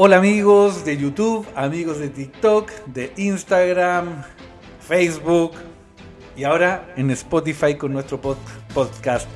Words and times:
Hola 0.00 0.18
amigos 0.18 0.84
de 0.84 0.96
YouTube, 0.96 1.44
amigos 1.56 1.98
de 1.98 2.08
TikTok, 2.08 2.70
de 2.86 3.12
Instagram, 3.16 4.22
Facebook 4.86 5.52
y 6.36 6.44
ahora 6.44 6.92
en 6.96 7.10
Spotify 7.10 7.74
con 7.74 7.92
nuestro 7.92 8.20
pod- 8.20 8.36
podcast 8.72 9.28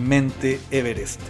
Mente 0.00 0.60
Everest. 0.70 1.20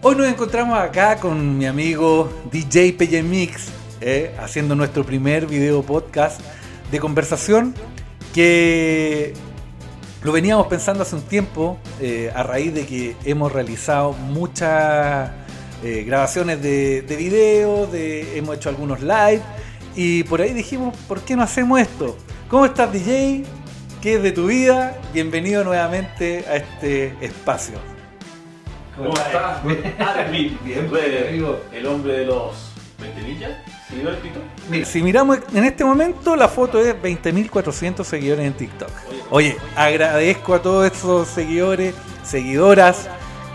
Hoy 0.00 0.16
nos 0.16 0.28
encontramos 0.28 0.78
acá 0.78 1.16
con 1.16 1.58
mi 1.58 1.66
amigo 1.66 2.30
DJ 2.50 2.94
PJ 2.94 3.22
Mix, 3.22 3.66
eh, 4.00 4.34
haciendo 4.40 4.74
nuestro 4.74 5.04
primer 5.04 5.46
video 5.46 5.82
podcast 5.82 6.40
de 6.90 6.98
conversación 6.98 7.74
que 8.32 9.34
lo 10.22 10.32
veníamos 10.32 10.68
pensando 10.68 11.02
hace 11.02 11.16
un 11.16 11.22
tiempo 11.22 11.78
eh, 12.00 12.32
a 12.34 12.42
raíz 12.44 12.72
de 12.72 12.86
que 12.86 13.14
hemos 13.24 13.52
realizado 13.52 14.12
muchas 14.14 15.30
eh, 15.82 16.02
grabaciones 16.04 16.60
de, 16.62 17.02
de 17.02 17.16
video, 17.16 17.86
de, 17.86 18.36
hemos 18.36 18.56
hecho 18.56 18.68
algunos 18.68 19.00
live 19.00 19.42
y 19.94 20.24
por 20.24 20.40
ahí 20.40 20.52
dijimos, 20.52 20.96
¿por 21.06 21.20
qué 21.20 21.36
no 21.36 21.42
hacemos 21.42 21.80
esto? 21.80 22.16
¿Cómo 22.48 22.66
estás 22.66 22.92
DJ? 22.92 23.44
¿Qué 24.00 24.14
es 24.14 24.22
de 24.22 24.32
tu 24.32 24.46
vida? 24.46 24.96
Bienvenido 25.12 25.64
nuevamente 25.64 26.44
a 26.48 26.56
este 26.56 27.14
espacio. 27.20 27.78
¿Cómo 28.96 29.10
estás? 29.10 29.60
Armin, 29.98 30.58
Bien, 30.64 30.88
amigo. 31.28 31.60
el 31.72 31.86
hombre 31.86 32.18
de 32.18 32.24
los 32.26 32.72
20 33.00 33.22
millas, 33.22 33.50
seguidor 33.88 34.16
Pito. 34.16 34.40
Mira, 34.70 34.84
si 34.84 35.02
miramos 35.02 35.38
en 35.54 35.64
este 35.64 35.84
momento, 35.84 36.34
la 36.34 36.48
foto 36.48 36.80
es 36.80 36.94
20.400 37.00 38.02
seguidores 38.02 38.46
en 38.46 38.54
TikTok. 38.54 38.90
Oye, 39.30 39.56
agradezco 39.76 40.54
a 40.54 40.62
todos 40.62 40.90
esos 40.90 41.28
seguidores, 41.28 41.94
seguidoras 42.24 43.08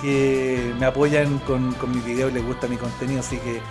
que 0.04 0.74
me 0.78 0.86
apoyan 0.86 1.40
con, 1.40 1.74
con 1.76 1.92
mis 1.92 2.04
videos 2.04 2.32
y 2.32 2.36
les 2.36 2.46
gusta 2.46 2.68
mi 2.68 2.76
contenido, 2.76 3.22
así 3.22 3.38
que 3.38 3.62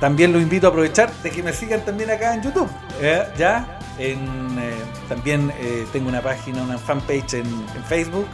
también 0.00 0.32
los 0.32 0.42
invito 0.42 0.66
a 0.66 0.70
aprovechar 0.70 1.10
de 1.22 1.30
que 1.30 1.42
me 1.42 1.52
sigan 1.52 1.84
también 1.84 2.10
acá 2.10 2.34
en 2.34 2.42
YouTube. 2.42 2.68
¿eh? 3.00 3.22
Ya, 3.38 3.78
en, 3.98 4.18
eh, 4.58 4.74
también 5.08 5.52
eh, 5.58 5.86
tengo 5.92 6.08
una 6.08 6.20
página, 6.20 6.62
una 6.62 6.76
fanpage 6.76 7.34
en, 7.34 7.46
en 7.46 7.84
Facebook, 7.88 8.26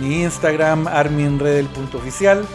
mi 0.00 0.22
Instagram, 0.22 0.88
arminredel.oficial, 0.88 2.46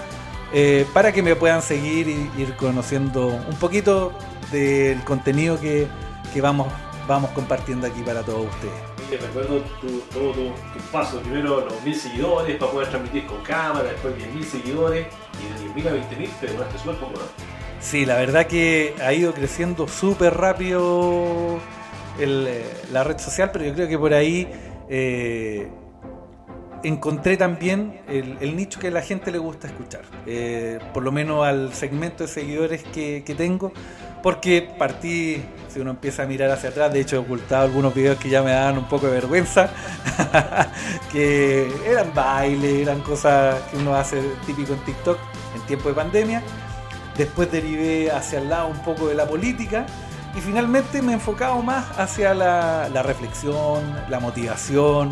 para 0.92 1.12
que 1.12 1.22
me 1.22 1.36
puedan 1.36 1.62
seguir 1.62 2.08
y 2.08 2.32
ir 2.36 2.56
conociendo 2.56 3.28
un 3.28 3.56
poquito 3.60 4.12
del 4.52 5.04
contenido 5.04 5.60
que, 5.60 5.88
que 6.34 6.42
vamos, 6.42 6.74
vamos 7.08 7.30
compartiendo 7.32 7.86
aquí 7.86 8.02
para 8.02 8.24
todos 8.24 8.48
ustedes. 8.48 8.93
Oye, 9.08 9.18
recuerdo 9.18 9.62
tu, 9.82 10.00
todo 10.14 10.32
tu, 10.32 10.44
tu 10.44 10.80
paso. 10.92 11.20
Primero 11.22 11.62
los 11.62 11.82
1000 11.84 11.96
seguidores 11.96 12.58
para 12.58 12.72
poder 12.72 12.90
transmitir 12.90 13.26
con 13.26 13.42
cámara, 13.44 13.90
después 13.90 14.16
10.000 14.16 14.44
seguidores 14.44 15.08
y 15.40 15.64
de 15.64 15.84
10.000 15.84 15.88
a 15.88 16.10
20.000 16.10 16.30
te 16.40 16.48
demoraste 16.48 16.78
súper 16.80 16.96
poco, 16.96 17.14
¿no? 17.14 17.54
Sí, 17.80 18.06
la 18.06 18.16
verdad 18.16 18.48
que 18.48 18.96
ha 19.02 19.12
ido 19.14 19.34
creciendo 19.34 19.88
súper 19.88 20.36
rápido 20.36 21.60
eh, 22.18 22.74
la 22.92 23.04
red 23.04 23.18
social, 23.18 23.50
pero 23.52 23.66
yo 23.66 23.74
creo 23.74 23.88
que 23.90 24.00
por 24.00 24.14
ahí 24.14 24.48
eh, 24.88 25.70
encontré 26.84 27.38
también 27.38 28.02
el, 28.08 28.38
el 28.42 28.56
nicho 28.56 28.80
que 28.80 28.88
a 28.88 28.92
la 28.92 29.02
gente 29.02 29.32
le 29.32 29.38
gusta 29.38 29.68
escuchar, 29.68 30.02
Eh, 30.26 30.80
por 30.94 31.04
lo 31.04 31.12
menos 31.12 31.46
al 31.46 31.74
segmento 31.74 32.24
de 32.24 32.30
seguidores 32.30 32.84
que, 32.84 33.24
que 33.26 33.36
tengo, 33.36 33.72
porque 34.22 34.62
partí, 34.78 35.44
si 35.68 35.80
uno 35.80 35.92
empieza 35.92 36.24
a 36.24 36.26
mirar 36.26 36.50
hacia 36.52 36.70
atrás, 36.70 36.94
de 36.94 37.02
hecho 37.02 37.18
he 37.18 37.20
ocultado 37.20 37.64
algunos 37.64 37.94
videos 37.94 38.18
que 38.18 38.30
ya 38.30 38.42
me 38.42 38.52
daban 38.52 38.78
un 38.78 38.88
poco 38.88 39.08
de 39.08 39.14
vergüenza, 39.14 39.70
que 41.12 41.70
eran 41.86 42.14
bailes, 42.14 42.82
eran 42.82 43.02
cosas 43.02 43.60
que 43.70 43.78
uno 43.78 43.96
hace 43.96 44.22
típico 44.46 44.74
en 44.74 44.80
TikTok 44.80 45.18
en 45.56 45.62
tiempo 45.64 45.90
de 45.90 45.96
pandemia. 45.96 46.42
Después 47.18 47.52
derivé 47.52 48.12
hacia 48.12 48.40
el 48.40 48.50
lado 48.50 48.68
un 48.68 48.80
poco 48.80 49.08
de 49.08 49.16
la 49.16 49.26
política 49.26 49.86
y 50.36 50.42
finalmente 50.42 51.02
me 51.02 51.12
he 51.12 51.16
enfocado 51.16 51.62
más 51.62 51.86
hacia 52.00 52.34
la, 52.34 52.90
la 52.92 53.04
reflexión, 53.04 53.84
la 54.10 54.20
motivación, 54.20 55.12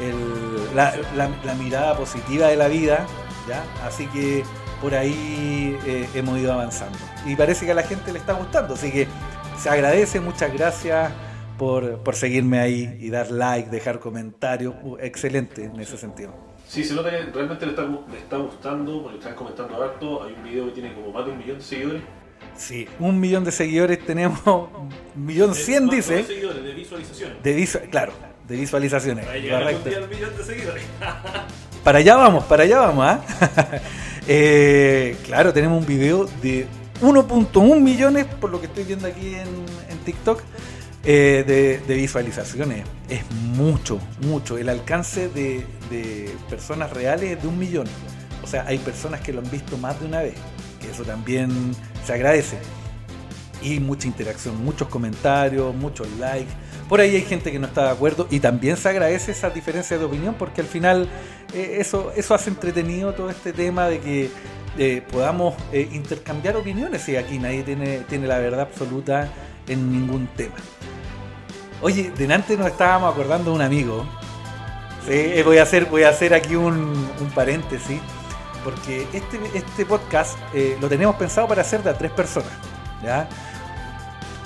el- 0.00 0.74
la, 0.76 0.94
la- 1.16 1.30
la 1.44 1.54
mirada 1.54 1.96
positiva 1.96 2.48
de 2.48 2.56
la 2.56 2.68
vida, 2.68 3.06
¿ya? 3.48 3.64
Así 3.86 4.06
que 4.08 4.44
por 4.80 4.94
ahí 4.94 5.76
eh, 5.86 6.08
hemos 6.14 6.38
ido 6.38 6.52
avanzando. 6.52 6.98
Y 7.24 7.34
parece 7.36 7.64
que 7.66 7.72
a 7.72 7.74
la 7.74 7.82
gente 7.82 8.12
le 8.12 8.18
está 8.18 8.34
gustando, 8.34 8.74
así 8.74 8.90
que 8.92 9.06
se 9.58 9.70
agradece, 9.70 10.20
muchas 10.20 10.52
gracias 10.52 11.10
por, 11.58 11.98
por 12.02 12.14
seguirme 12.14 12.58
ahí 12.58 12.98
y 13.00 13.08
dar 13.10 13.30
like, 13.30 13.70
dejar 13.70 13.98
comentarios, 14.00 14.74
Uh, 14.82 14.96
excelente 15.00 15.64
en 15.64 15.80
ese 15.80 15.96
sentido. 15.96 16.34
Sí, 16.68 16.84
se 16.84 16.94
nota 16.94 17.10
que 17.10 17.22
realmente 17.32 17.64
le 17.64 17.72
está, 17.72 17.82
le 17.82 18.18
está 18.18 18.36
gustando, 18.38 19.02
porque 19.02 19.18
están 19.18 19.34
comentando 19.34 19.82
harto. 19.82 20.24
Hay 20.24 20.34
un 20.34 20.42
video 20.42 20.66
que 20.66 20.72
tiene 20.72 20.92
como 20.94 21.12
más 21.12 21.24
de 21.24 21.30
un 21.32 21.38
millón 21.38 21.58
de 21.58 21.64
seguidores. 21.64 22.02
Sí, 22.56 22.86
un 22.98 23.18
millón 23.20 23.44
de 23.44 23.52
seguidores 23.52 24.04
tenemos, 24.04 24.40
un 24.44 24.90
millón 25.24 25.54
cien 25.54 25.86
no 25.86 25.92
dice. 25.92 26.16
de 26.16 26.24
seguidores, 26.24 26.62
de 26.64 26.74
visualizaciones. 26.74 27.42
De 27.42 27.56
visu- 27.56 27.88
claro, 27.88 28.12
de 28.48 28.56
visualizaciones. 28.56 29.24
Para 29.24 29.38
llegar 29.38 29.62
algún 29.62 29.82
correcto. 29.82 29.88
día 29.90 30.08
al 30.08 30.14
millón 30.14 30.36
de 30.36 30.44
seguidores. 30.44 30.84
Para 31.84 31.98
allá 32.00 32.16
vamos, 32.16 32.44
para 32.46 32.64
allá 32.64 32.78
vamos, 32.80 33.06
¿ah? 33.06 33.20
Eh, 34.28 35.16
claro, 35.24 35.52
tenemos 35.52 35.78
un 35.80 35.86
video 35.86 36.28
de 36.42 36.66
1.1 37.00 37.80
millones, 37.80 38.26
por 38.40 38.50
lo 38.50 38.58
que 38.58 38.66
estoy 38.66 38.82
viendo 38.82 39.06
aquí 39.06 39.36
en, 39.36 39.46
en 39.88 39.98
TikTok, 40.04 40.42
eh, 41.04 41.44
de, 41.46 41.78
de 41.78 41.94
visualizaciones. 41.94 42.84
Es 43.08 43.22
mucho, 43.30 44.00
mucho. 44.22 44.58
El 44.58 44.68
alcance 44.68 45.28
de, 45.28 45.64
de 45.90 46.34
personas 46.50 46.90
reales 46.92 47.36
es 47.36 47.42
de 47.42 47.46
un 47.46 47.56
millón. 47.56 47.86
O 48.42 48.48
sea, 48.48 48.64
hay 48.66 48.78
personas 48.78 49.20
que 49.20 49.32
lo 49.32 49.38
han 49.38 49.48
visto 49.48 49.78
más 49.78 50.00
de 50.00 50.06
una 50.06 50.22
vez, 50.22 50.34
que 50.80 50.90
eso 50.90 51.04
también 51.04 51.70
se 52.04 52.12
agradece. 52.12 52.58
Y 53.62 53.78
mucha 53.78 54.08
interacción, 54.08 54.62
muchos 54.64 54.88
comentarios, 54.88 55.72
muchos 55.72 56.08
likes. 56.18 56.50
Por 56.88 57.00
ahí 57.00 57.16
hay 57.16 57.22
gente 57.22 57.50
que 57.50 57.58
no 57.58 57.66
está 57.66 57.84
de 57.84 57.90
acuerdo 57.90 58.28
y 58.30 58.38
también 58.38 58.76
se 58.76 58.88
agradece 58.88 59.32
esa 59.32 59.50
diferencia 59.50 59.98
de 59.98 60.04
opinión 60.04 60.36
porque 60.38 60.60
al 60.60 60.68
final 60.68 61.08
eh, 61.52 61.78
eso, 61.80 62.12
eso 62.14 62.34
hace 62.34 62.50
entretenido 62.50 63.12
todo 63.12 63.28
este 63.28 63.52
tema 63.52 63.88
de 63.88 63.98
que 63.98 64.30
eh, 64.78 65.02
podamos 65.10 65.54
eh, 65.72 65.88
intercambiar 65.92 66.56
opiniones 66.56 67.08
y 67.08 67.16
aquí 67.16 67.38
nadie 67.38 67.64
tiene, 67.64 68.00
tiene 68.08 68.28
la 68.28 68.38
verdad 68.38 68.60
absoluta 68.60 69.28
en 69.66 69.90
ningún 69.90 70.28
tema. 70.28 70.54
Oye, 71.82 72.12
delante 72.16 72.56
nos 72.56 72.68
estábamos 72.68 73.12
acordando 73.12 73.50
de 73.50 73.56
un 73.56 73.62
amigo. 73.62 74.06
Voy, 75.44 75.58
a 75.58 75.62
hacer, 75.62 75.84
voy 75.86 76.02
a 76.02 76.08
hacer 76.08 76.34
aquí 76.34 76.56
un, 76.56 76.74
un 77.20 77.30
paréntesis 77.32 78.00
porque 78.64 79.06
este, 79.12 79.38
este 79.54 79.86
podcast 79.86 80.36
lo 80.80 80.88
tenemos 80.88 81.14
pensado 81.14 81.46
para 81.46 81.62
hacer 81.62 81.82
de 81.84 81.90
a 81.90 81.94
tres 81.94 82.10
personas. 82.10 82.50
¿ya? 83.04 83.28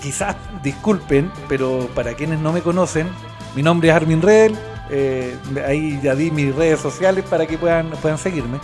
Quizás 0.02 0.34
disculpen, 0.62 1.30
pero 1.48 1.88
para 1.94 2.14
quienes 2.14 2.38
no 2.38 2.52
me 2.52 2.62
conocen, 2.62 3.08
mi 3.54 3.62
nombre 3.62 3.90
es 3.90 3.94
Armin 3.94 4.22
Redel. 4.22 4.58
eh, 4.92 5.36
ahí 5.66 6.00
ya 6.02 6.14
di 6.14 6.30
mis 6.30 6.54
redes 6.54 6.80
sociales 6.80 7.24
para 7.28 7.46
que 7.46 7.56
puedan, 7.58 7.90
puedan 8.02 8.18
seguirme. 8.18 8.58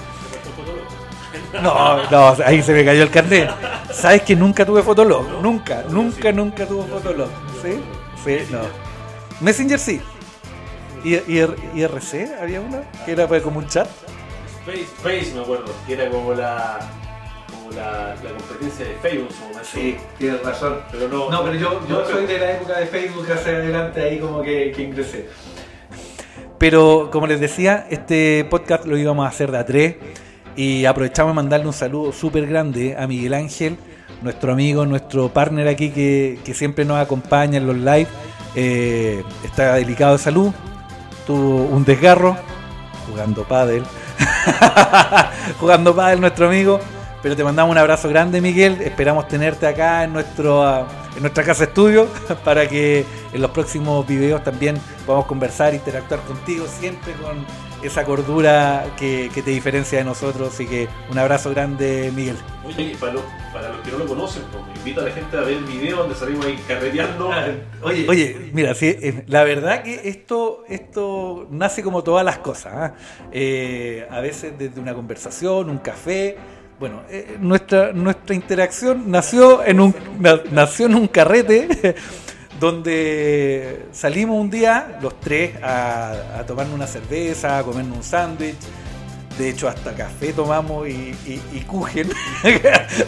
No, 1.62 2.10
no, 2.10 2.36
ahí 2.44 2.62
se 2.62 2.72
me 2.72 2.84
cayó 2.84 3.02
el 3.02 3.10
carnet. 3.10 3.50
¿Sabes 3.92 4.22
que 4.22 4.34
nunca 4.36 4.64
tuve 4.66 4.82
Fotolog? 4.82 5.40
Nunca, 5.40 5.84
nunca, 5.88 6.32
nunca 6.32 6.66
tuve 6.66 6.86
Fotolog. 6.88 7.28
¿Sí? 7.62 7.80
Sí, 8.24 8.38
no. 8.50 8.60
Messenger 9.40 9.78
sí. 9.78 10.00
¿Y, 11.04 11.14
y, 11.14 11.46
IRC 11.74 12.40
había 12.42 12.60
uno? 12.60 12.78
Que 13.04 13.12
era 13.12 13.28
pues 13.28 13.42
como 13.42 13.58
un 13.58 13.68
chat. 13.68 13.88
Face, 14.66 14.86
Face 15.02 15.32
me 15.34 15.42
acuerdo, 15.42 15.72
que 15.86 15.92
era 15.94 16.10
como 16.10 16.34
la 16.34 16.80
como 17.66 17.76
la, 17.76 18.14
la 18.22 18.30
competencia 18.30 18.86
de 18.86 18.94
Facebook 18.94 19.28
en 19.30 19.36
su 19.36 19.42
momento. 19.42 20.04
tienes 20.18 20.42
razón. 20.42 20.78
Pero 20.90 21.08
no, 21.08 21.30
No, 21.30 21.44
pero 21.44 21.54
yo, 21.54 21.80
yo 21.88 22.00
no, 22.00 22.06
soy 22.06 22.26
de 22.26 22.38
la 22.38 22.52
época 22.52 22.78
de 22.78 22.86
Facebook 22.86 23.26
hacia 23.30 23.52
adelante, 23.52 24.02
ahí 24.02 24.18
como 24.18 24.42
que, 24.42 24.72
que 24.74 24.82
ingresé. 24.82 25.28
Pero 26.58 27.10
como 27.12 27.26
les 27.26 27.40
decía, 27.40 27.86
este 27.90 28.46
podcast 28.48 28.86
lo 28.86 28.96
íbamos 28.96 29.26
a 29.26 29.28
hacer 29.28 29.50
de 29.50 29.58
a 29.58 29.66
tres 29.66 29.96
y 30.56 30.86
aprovechamos 30.86 31.32
de 31.32 31.34
mandarle 31.34 31.66
un 31.66 31.72
saludo 31.72 32.12
súper 32.12 32.46
grande 32.46 32.96
a 32.98 33.06
Miguel 33.06 33.34
Ángel, 33.34 33.76
nuestro 34.22 34.52
amigo, 34.52 34.86
nuestro 34.86 35.28
partner 35.28 35.68
aquí 35.68 35.90
que, 35.90 36.38
que 36.44 36.54
siempre 36.54 36.84
nos 36.84 36.98
acompaña 36.98 37.58
en 37.58 37.66
los 37.66 37.76
live. 37.76 38.08
Eh, 38.54 39.22
está 39.44 39.74
delicado 39.74 40.12
de 40.12 40.18
salud, 40.18 40.50
tuvo 41.26 41.64
un 41.64 41.84
desgarro 41.84 42.36
jugando 43.06 43.44
pádel. 43.44 43.84
jugando 45.60 45.94
pádel 45.94 46.22
nuestro 46.22 46.48
amigo. 46.48 46.80
Pero 47.26 47.34
te 47.34 47.42
mandamos 47.42 47.72
un 47.72 47.78
abrazo 47.78 48.08
grande, 48.08 48.40
Miguel. 48.40 48.80
Esperamos 48.82 49.26
tenerte 49.26 49.66
acá 49.66 50.04
en, 50.04 50.12
nuestro, 50.12 50.62
ah, 50.62 50.86
en 51.16 51.22
nuestra 51.22 51.42
casa 51.42 51.64
estudio 51.64 52.06
para 52.44 52.68
que 52.68 53.04
en 53.32 53.42
los 53.42 53.50
próximos 53.50 54.06
videos 54.06 54.44
también 54.44 54.78
podamos 55.04 55.26
conversar, 55.26 55.74
interactuar 55.74 56.20
contigo, 56.20 56.66
siempre 56.68 57.14
con 57.14 57.44
esa 57.82 58.04
cordura 58.04 58.84
que, 58.96 59.28
que 59.34 59.42
te 59.42 59.50
diferencia 59.50 59.98
de 59.98 60.04
nosotros. 60.04 60.54
Así 60.54 60.66
que 60.66 60.86
un 61.10 61.18
abrazo 61.18 61.50
grande, 61.50 62.12
Miguel. 62.14 62.36
Oye, 62.64 62.96
para, 63.00 63.14
los, 63.14 63.22
para 63.52 63.70
los 63.70 63.80
que 63.80 63.90
no 63.90 63.98
lo 63.98 64.06
conocen, 64.06 64.44
pues, 64.52 64.62
invito 64.78 65.00
a 65.00 65.04
la 65.04 65.10
gente 65.10 65.36
a 65.36 65.40
ver 65.40 65.56
el 65.56 65.64
video 65.64 65.96
donde 65.96 66.14
salimos 66.14 66.46
ahí 66.46 66.56
carreteando. 66.68 67.30
Oye, 67.82 68.06
oye, 68.08 68.50
mira, 68.52 68.72
sí, 68.76 68.86
eh, 68.86 69.24
la 69.26 69.42
verdad 69.42 69.82
que 69.82 70.08
esto, 70.08 70.62
esto 70.68 71.48
nace 71.50 71.82
como 71.82 72.04
todas 72.04 72.24
las 72.24 72.38
cosas. 72.38 72.72
¿ah? 72.72 72.94
Eh, 73.32 74.06
a 74.10 74.20
veces 74.20 74.52
desde 74.56 74.80
una 74.80 74.94
conversación, 74.94 75.70
un 75.70 75.78
café, 75.78 76.36
bueno, 76.78 77.02
eh, 77.10 77.36
nuestra, 77.40 77.92
nuestra 77.92 78.34
interacción 78.34 79.10
nació 79.10 79.64
en 79.64 79.80
un, 79.80 79.94
na- 80.20 80.40
nació 80.50 80.86
en 80.86 80.94
un 80.94 81.08
carrete 81.08 81.94
donde 82.60 83.86
salimos 83.92 84.40
un 84.40 84.50
día, 84.50 84.98
los 85.02 85.18
tres, 85.20 85.52
a, 85.62 86.38
a 86.38 86.46
tomarnos 86.46 86.74
una 86.74 86.86
cerveza, 86.86 87.58
a 87.58 87.62
comernos 87.62 87.96
un 87.98 88.02
sándwich. 88.04 88.56
De 89.38 89.50
hecho, 89.50 89.68
hasta 89.68 89.92
café 89.94 90.32
tomamos 90.32 90.88
y, 90.88 91.14
y, 91.26 91.60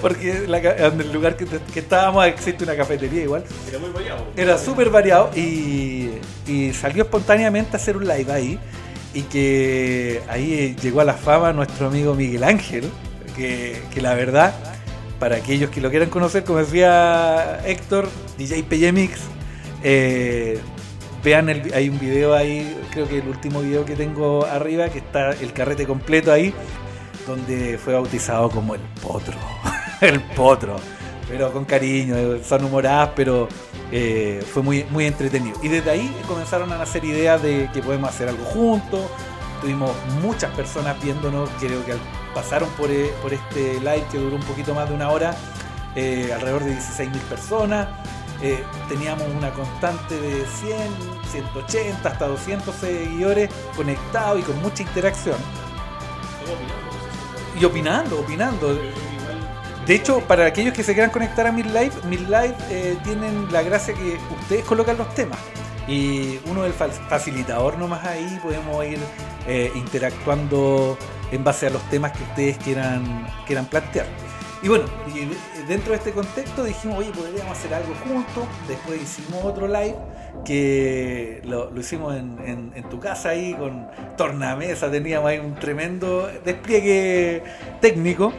porque 0.02 0.44
la 0.46 0.58
en 0.58 1.00
el 1.00 1.10
lugar 1.10 1.36
que, 1.36 1.46
que 1.46 1.80
estábamos 1.80 2.26
existe 2.26 2.64
una 2.64 2.76
cafetería 2.76 3.22
igual. 3.22 3.44
Era 3.66 3.78
muy 3.78 3.88
variado. 3.90 4.26
Era 4.36 4.58
súper 4.58 4.90
variado 4.90 5.30
y, 5.34 6.10
y 6.46 6.74
salió 6.74 7.04
espontáneamente 7.04 7.70
a 7.72 7.76
hacer 7.76 7.96
un 7.96 8.06
live 8.06 8.30
ahí. 8.30 8.58
Y 9.14 9.22
que 9.22 10.20
ahí 10.28 10.76
llegó 10.82 11.00
a 11.00 11.04
la 11.04 11.14
fama 11.14 11.54
nuestro 11.54 11.86
amigo 11.86 12.14
Miguel 12.14 12.44
Ángel, 12.44 12.90
que, 13.38 14.00
la 14.02 14.12
verdad, 14.14 14.54
para 15.18 15.36
aquellos 15.36 15.70
que 15.70 15.80
lo 15.80 15.88
quieran 15.90 16.10
conocer, 16.10 16.44
como 16.44 16.58
decía 16.58 17.60
Héctor, 17.64 18.08
DJ 18.36 18.62
PJ 18.64 18.92
Mix, 18.92 19.20
eh, 19.82 20.60
vean, 21.24 21.48
hay 21.48 21.88
un 21.88 21.98
video 21.98 22.34
ahí, 22.34 22.76
creo 22.92 23.08
que 23.08 23.18
el 23.18 23.28
último 23.28 23.62
video 23.62 23.84
que 23.84 23.96
tengo 23.96 24.44
arriba, 24.44 24.88
que 24.90 24.98
está 24.98 25.30
el 25.30 25.52
carrete 25.52 25.86
completo 25.86 26.32
ahí, 26.32 26.52
donde 27.26 27.78
fue 27.78 27.94
bautizado 27.94 28.50
como 28.50 28.74
el 28.74 28.80
potro. 29.02 29.34
el 30.00 30.20
potro. 30.20 30.76
Pero 31.28 31.52
con 31.52 31.64
cariño, 31.64 32.16
son 32.42 32.64
humoradas, 32.64 33.10
pero 33.14 33.48
eh, 33.92 34.42
fue 34.52 34.62
muy, 34.62 34.84
muy 34.90 35.04
entretenido. 35.04 35.58
Y 35.62 35.68
desde 35.68 35.90
ahí 35.90 36.14
comenzaron 36.26 36.72
a 36.72 36.78
nacer 36.78 37.04
ideas 37.04 37.42
de 37.42 37.68
que 37.72 37.82
podemos 37.82 38.08
hacer 38.10 38.28
algo 38.28 38.44
juntos. 38.44 39.00
Tuvimos 39.60 39.90
muchas 40.22 40.50
personas 40.54 40.96
viéndonos, 41.02 41.50
creo 41.60 41.84
que 41.84 41.92
al- 41.92 41.98
pasaron 42.34 42.68
por, 42.70 42.90
eh, 42.90 43.12
por 43.22 43.32
este 43.32 43.74
live 43.80 44.04
que 44.10 44.18
duró 44.18 44.36
un 44.36 44.42
poquito 44.42 44.74
más 44.74 44.88
de 44.88 44.94
una 44.94 45.10
hora, 45.10 45.34
eh, 45.94 46.30
alrededor 46.34 46.64
de 46.64 46.72
16.000 46.72 47.20
personas. 47.22 47.88
Eh, 48.40 48.62
teníamos 48.88 49.26
una 49.36 49.50
constante 49.50 50.14
de 50.20 50.44
100, 50.46 50.78
180, 51.32 52.08
hasta 52.08 52.26
200 52.28 52.74
seguidores 52.74 53.50
conectados 53.76 54.38
y 54.40 54.42
con 54.42 54.60
mucha 54.62 54.82
interacción. 54.84 55.36
Y 57.60 57.64
opinando, 57.64 58.20
opinando. 58.20 58.78
De 59.86 59.94
hecho, 59.94 60.20
para 60.20 60.46
aquellos 60.46 60.74
que 60.74 60.82
se 60.84 60.92
quieran 60.92 61.10
conectar 61.10 61.46
a 61.46 61.52
mis 61.52 61.66
live, 61.66 61.90
mis 62.08 62.20
live 62.20 62.54
eh, 62.70 62.96
tienen 63.02 63.50
la 63.50 63.62
gracia 63.62 63.94
que 63.94 64.18
ustedes 64.40 64.64
colocan 64.64 64.96
los 64.98 65.12
temas. 65.14 65.38
Y 65.88 66.38
uno 66.46 66.64
es 66.64 66.68
el 66.68 66.74
fa- 66.74 66.88
facilitador 67.08 67.78
nomás 67.78 68.04
ahí, 68.04 68.38
podemos 68.42 68.84
ir 68.84 68.98
eh, 69.46 69.72
interactuando 69.74 70.98
en 71.30 71.44
base 71.44 71.66
a 71.66 71.70
los 71.70 71.82
temas 71.90 72.12
que 72.12 72.22
ustedes 72.24 72.58
quieran, 72.58 73.26
quieran 73.46 73.66
plantear. 73.66 74.06
Y 74.62 74.68
bueno, 74.68 74.86
dentro 75.68 75.92
de 75.92 75.98
este 75.98 76.10
contexto 76.10 76.64
dijimos, 76.64 76.98
oye, 76.98 77.10
podríamos 77.10 77.56
hacer 77.56 77.72
algo 77.74 77.94
juntos. 78.06 78.44
Después 78.66 79.00
hicimos 79.00 79.44
otro 79.44 79.68
live 79.68 79.94
que 80.44 81.40
lo, 81.44 81.70
hicimos 81.78 82.16
en, 82.16 82.72
tu 82.90 82.98
casa 82.98 83.30
ahí 83.30 83.54
con 83.54 83.86
tornamesa, 84.16 84.90
teníamos 84.90 85.28
ahí 85.28 85.38
un 85.38 85.54
tremendo 85.54 86.28
despliegue 86.44 87.42
técnico 87.80 88.32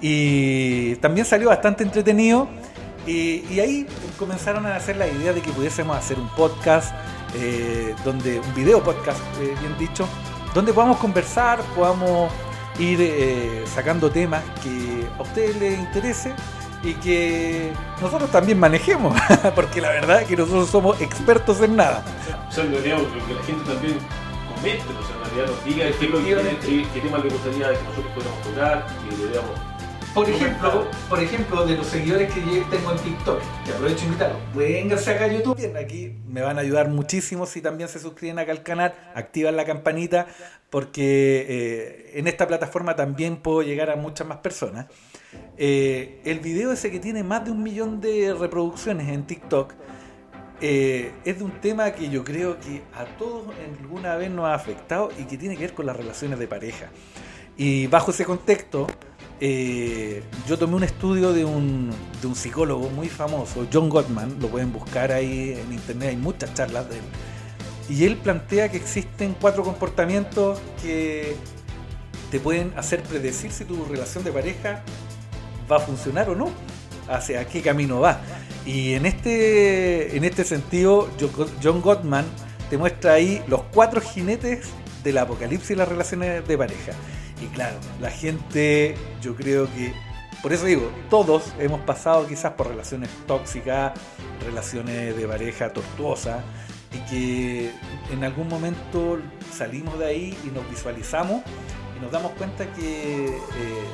y 0.00 0.96
también 0.96 1.24
salió 1.24 1.48
bastante 1.48 1.84
entretenido 1.84 2.48
y, 3.06 3.44
y 3.50 3.60
ahí 3.60 3.86
comenzaron 4.18 4.66
a 4.66 4.76
hacer 4.76 4.96
la 4.96 5.06
idea 5.06 5.32
de 5.32 5.40
que 5.40 5.50
pudiésemos 5.50 5.96
hacer 5.96 6.18
un 6.18 6.28
podcast 6.30 6.94
eh, 7.36 7.94
donde 8.04 8.38
un 8.38 8.54
video 8.54 8.82
podcast 8.82 9.20
eh, 9.40 9.54
bien 9.60 9.76
dicho 9.78 10.08
donde 10.54 10.72
podamos 10.72 10.98
conversar 10.98 11.60
podamos 11.74 12.32
ir 12.78 12.98
eh, 13.00 13.64
sacando 13.66 14.10
temas 14.10 14.42
que 14.62 15.06
a 15.18 15.22
ustedes 15.22 15.56
les 15.56 15.78
interese 15.78 16.32
y 16.82 16.94
que 16.94 17.72
nosotros 18.00 18.30
también 18.30 18.58
manejemos 18.58 19.16
porque 19.54 19.80
la 19.80 19.90
verdad 19.90 20.22
es 20.22 20.28
que 20.28 20.36
nosotros 20.36 20.68
somos 20.68 21.00
expertos 21.00 21.60
en 21.60 21.76
nada 21.76 22.02
O 22.48 22.52
sea, 22.52 22.64
en 22.64 22.72
realidad, 22.72 22.98
lo 22.98 23.26
que 23.26 23.34
la 23.34 23.42
gente 23.42 23.64
también 23.64 23.98
comente, 24.54 24.82
o 24.82 25.06
sea, 25.06 25.16
en 25.16 25.24
realidad 25.24 25.54
nos 25.54 25.64
diga 25.64 25.98
qué, 25.98 26.04
es 26.04 26.10
lo 26.10 26.18
que 26.18 26.66
qué, 26.66 26.86
qué 26.92 27.00
tema 27.00 27.18
le 27.18 27.28
gustaría 27.30 27.72
que 27.72 27.82
nosotros 27.84 28.12
pudiéramos 28.14 28.42
tocar, 28.42 28.86
que 28.86 29.16
deberíamos. 29.16 29.73
Por 30.14 30.30
ejemplo, 30.30 30.88
por 31.08 31.20
ejemplo, 31.20 31.66
de 31.66 31.76
los 31.76 31.88
seguidores 31.88 32.32
que 32.32 32.40
yo 32.40 32.64
tengo 32.70 32.92
en 32.92 32.98
TikTok, 32.98 33.40
que 33.64 33.72
aprovecho 33.72 34.00
de 34.02 34.06
invitarlos, 34.06 34.40
vénganse 34.54 35.10
acá 35.10 35.24
a 35.24 35.26
YouTube. 35.26 35.76
Aquí 35.76 36.14
me 36.28 36.40
van 36.40 36.56
a 36.56 36.60
ayudar 36.60 36.88
muchísimo 36.88 37.46
si 37.46 37.60
también 37.60 37.88
se 37.88 37.98
suscriben 37.98 38.38
acá 38.38 38.52
al 38.52 38.62
canal, 38.62 38.94
activan 39.16 39.56
la 39.56 39.64
campanita, 39.64 40.28
porque 40.70 41.46
eh, 41.48 42.10
en 42.14 42.28
esta 42.28 42.46
plataforma 42.46 42.94
también 42.94 43.38
puedo 43.38 43.62
llegar 43.62 43.90
a 43.90 43.96
muchas 43.96 44.24
más 44.24 44.38
personas. 44.38 44.86
Eh, 45.56 46.20
el 46.24 46.38
video 46.38 46.70
ese 46.70 46.92
que 46.92 47.00
tiene 47.00 47.24
más 47.24 47.44
de 47.44 47.50
un 47.50 47.64
millón 47.64 48.00
de 48.00 48.32
reproducciones 48.38 49.08
en 49.08 49.26
TikTok 49.26 49.74
eh, 50.60 51.10
es 51.24 51.38
de 51.38 51.44
un 51.44 51.60
tema 51.60 51.90
que 51.90 52.08
yo 52.08 52.22
creo 52.22 52.60
que 52.60 52.82
a 52.94 53.04
todos 53.18 53.52
alguna 53.82 54.14
vez 54.14 54.30
nos 54.30 54.44
ha 54.44 54.54
afectado 54.54 55.10
y 55.18 55.24
que 55.24 55.36
tiene 55.36 55.56
que 55.56 55.62
ver 55.62 55.74
con 55.74 55.86
las 55.86 55.96
relaciones 55.96 56.38
de 56.38 56.46
pareja. 56.46 56.90
Y 57.56 57.88
bajo 57.88 58.12
ese 58.12 58.24
contexto, 58.24 58.86
eh, 59.40 60.22
yo 60.48 60.58
tomé 60.58 60.76
un 60.76 60.84
estudio 60.84 61.32
de 61.32 61.44
un, 61.44 61.90
de 62.20 62.26
un 62.26 62.34
psicólogo 62.34 62.88
muy 62.90 63.08
famoso, 63.08 63.66
John 63.72 63.88
Gottman, 63.88 64.36
lo 64.40 64.48
pueden 64.48 64.72
buscar 64.72 65.12
ahí 65.12 65.58
en 65.60 65.72
internet, 65.72 66.10
hay 66.10 66.16
muchas 66.16 66.54
charlas 66.54 66.88
de 66.88 66.96
él. 66.96 67.02
Y 67.88 68.04
él 68.04 68.16
plantea 68.16 68.70
que 68.70 68.76
existen 68.78 69.36
cuatro 69.38 69.62
comportamientos 69.62 70.58
que 70.82 71.36
te 72.30 72.40
pueden 72.40 72.72
hacer 72.76 73.02
predecir 73.02 73.52
si 73.52 73.64
tu 73.64 73.84
relación 73.84 74.24
de 74.24 74.32
pareja 74.32 74.82
va 75.70 75.76
a 75.76 75.80
funcionar 75.80 76.30
o 76.30 76.34
no, 76.34 76.48
hacia 77.08 77.46
qué 77.46 77.60
camino 77.60 78.00
va. 78.00 78.20
Y 78.64 78.94
en 78.94 79.04
este, 79.04 80.16
en 80.16 80.24
este 80.24 80.44
sentido, 80.44 81.10
Jo- 81.20 81.46
John 81.62 81.82
Gottman 81.82 82.24
te 82.70 82.78
muestra 82.78 83.12
ahí 83.14 83.42
los 83.46 83.62
cuatro 83.74 84.00
jinetes 84.00 84.66
del 85.02 85.18
apocalipsis 85.18 85.72
y 85.72 85.74
las 85.74 85.86
relaciones 85.86 86.48
de 86.48 86.56
pareja. 86.58 86.92
Y 87.44 87.46
claro, 87.48 87.76
la 88.00 88.10
gente, 88.10 88.96
yo 89.20 89.36
creo 89.36 89.66
que, 89.66 89.92
por 90.40 90.54
eso 90.54 90.64
digo, 90.64 90.90
todos 91.10 91.52
hemos 91.58 91.80
pasado 91.82 92.26
quizás 92.26 92.52
por 92.52 92.68
relaciones 92.68 93.10
tóxicas, 93.26 93.92
relaciones 94.42 95.14
de 95.14 95.28
pareja 95.28 95.70
tortuosas, 95.70 96.42
y 96.90 96.98
que 97.10 97.70
en 98.10 98.24
algún 98.24 98.48
momento 98.48 99.18
salimos 99.52 99.98
de 99.98 100.06
ahí 100.06 100.38
y 100.44 100.48
nos 100.48 100.68
visualizamos 100.70 101.42
y 101.96 102.00
nos 102.00 102.10
damos 102.10 102.32
cuenta 102.32 102.72
que 102.72 103.26
eh, 103.26 103.84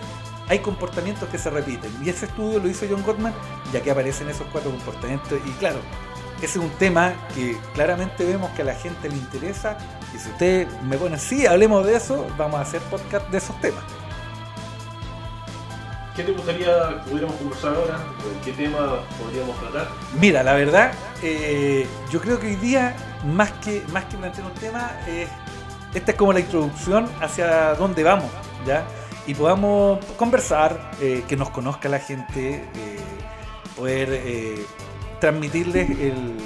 hay 0.48 0.60
comportamientos 0.60 1.28
que 1.28 1.38
se 1.38 1.50
repiten. 1.50 1.90
Y 2.04 2.10
ese 2.10 2.26
estudio 2.26 2.60
lo 2.60 2.68
hizo 2.68 2.86
John 2.88 3.02
Gottman, 3.02 3.34
ya 3.72 3.82
que 3.82 3.90
aparecen 3.90 4.28
esos 4.28 4.46
cuatro 4.52 4.70
comportamientos. 4.70 5.40
Y 5.44 5.50
claro, 5.52 5.80
ese 6.36 6.58
es 6.58 6.64
un 6.64 6.70
tema 6.78 7.14
que 7.34 7.56
claramente 7.74 8.24
vemos 8.24 8.50
que 8.50 8.62
a 8.62 8.66
la 8.66 8.74
gente 8.74 9.08
le 9.08 9.16
interesa. 9.16 9.76
Y 10.14 10.18
si 10.18 10.28
usted 10.30 10.68
me 10.82 10.96
pone, 10.96 11.18
sí, 11.18 11.46
hablemos 11.46 11.86
de 11.86 11.96
eso, 11.96 12.26
vamos 12.36 12.58
a 12.58 12.62
hacer 12.62 12.80
podcast 12.82 13.28
de 13.28 13.38
esos 13.38 13.60
temas. 13.60 13.82
¿Qué 16.16 16.24
te 16.24 16.32
gustaría 16.32 16.88
que 16.88 17.10
pudiéramos 17.10 17.36
conversar 17.36 17.74
ahora? 17.74 17.96
¿O 17.96 18.44
¿Qué 18.44 18.52
tema 18.52 19.00
podríamos 19.22 19.58
tratar? 19.60 19.88
Mira, 20.18 20.42
la 20.42 20.54
verdad, 20.54 20.92
eh, 21.22 21.86
yo 22.10 22.20
creo 22.20 22.38
que 22.38 22.48
hoy 22.48 22.56
día, 22.56 22.96
más 23.24 23.52
que, 23.52 23.82
más 23.92 24.04
que 24.06 24.16
plantear 24.16 24.46
un 24.46 24.54
tema, 24.54 24.90
eh, 25.06 25.28
esta 25.94 26.10
es 26.12 26.16
como 26.16 26.32
la 26.32 26.40
introducción 26.40 27.08
hacia 27.20 27.74
dónde 27.74 28.02
vamos, 28.02 28.30
¿ya? 28.66 28.84
Y 29.26 29.34
podamos 29.34 30.04
conversar, 30.16 30.90
eh, 31.00 31.24
que 31.28 31.36
nos 31.36 31.50
conozca 31.50 31.88
la 31.88 32.00
gente, 32.00 32.64
eh, 32.74 32.98
poder 33.76 34.10
transmitirles 35.20 35.90
el, 35.90 36.36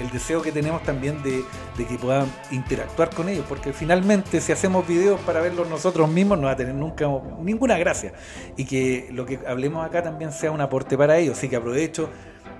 el- 0.00 0.10
deseo 0.10 0.40
que 0.40 0.52
tenemos 0.52 0.82
también 0.82 1.22
de, 1.22 1.44
de 1.76 1.86
que 1.86 1.98
puedan 1.98 2.26
interactuar 2.50 3.10
con 3.10 3.28
ellos, 3.28 3.44
porque 3.48 3.72
finalmente 3.72 4.40
si 4.40 4.52
hacemos 4.52 4.86
videos 4.86 5.20
para 5.20 5.40
verlos 5.40 5.68
nosotros 5.68 6.08
mismos 6.08 6.38
no 6.38 6.46
va 6.46 6.52
a 6.52 6.56
tener 6.56 6.74
nunca 6.74 7.06
ninguna 7.40 7.76
gracia 7.78 8.12
y 8.56 8.64
que 8.64 9.08
lo 9.12 9.26
que 9.26 9.40
hablemos 9.46 9.84
acá 9.84 10.02
también 10.02 10.32
sea 10.32 10.50
un 10.50 10.60
aporte 10.60 10.96
para 10.96 11.18
ellos, 11.18 11.36
así 11.36 11.48
que 11.48 11.56
aprovecho 11.56 12.08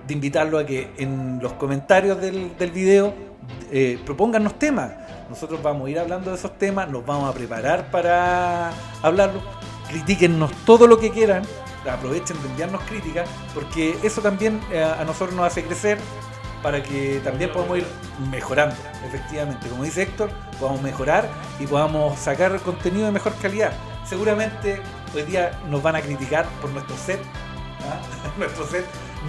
de 0.07 0.13
invitarlo 0.13 0.59
a 0.59 0.65
que 0.65 0.91
en 0.97 1.39
los 1.41 1.53
comentarios 1.53 2.19
del, 2.21 2.57
del 2.57 2.71
video 2.71 3.13
eh, 3.71 3.99
temas. 4.59 4.91
Nosotros 5.29 5.61
vamos 5.63 5.87
a 5.87 5.89
ir 5.89 5.99
hablando 5.99 6.29
de 6.31 6.37
esos 6.37 6.57
temas, 6.57 6.89
nos 6.89 7.05
vamos 7.05 7.29
a 7.29 7.33
preparar 7.33 7.89
para 7.89 8.71
hablarlo. 9.01 9.41
Critíquennos 9.89 10.51
todo 10.65 10.87
lo 10.87 10.97
que 10.99 11.09
quieran, 11.09 11.43
aprovechen 11.89 12.41
de 12.41 12.49
enviarnos 12.49 12.81
críticas, 12.83 13.29
porque 13.53 13.97
eso 14.03 14.21
también 14.21 14.59
eh, 14.71 14.83
a 14.83 15.03
nosotros 15.05 15.35
nos 15.35 15.47
hace 15.47 15.63
crecer 15.63 15.97
para 16.61 16.83
que 16.83 17.19
también 17.23 17.51
podamos 17.51 17.79
ir 17.79 17.87
mejorando, 18.29 18.75
efectivamente. 19.05 19.67
Como 19.67 19.83
dice 19.83 20.03
Héctor, 20.03 20.29
podamos 20.59 20.81
mejorar 20.81 21.27
y 21.59 21.65
podamos 21.65 22.17
sacar 22.19 22.59
contenido 22.61 23.07
de 23.07 23.11
mejor 23.11 23.33
calidad. 23.41 23.73
Seguramente 24.05 24.79
hoy 25.15 25.23
día 25.23 25.59
nos 25.69 25.81
van 25.81 25.95
a 25.95 26.01
criticar 26.01 26.45
por 26.61 26.69
nuestro 26.69 26.95
set. 26.97 27.19
¿ah? 27.89 28.01
nuestro 28.37 28.67
set 28.67 28.85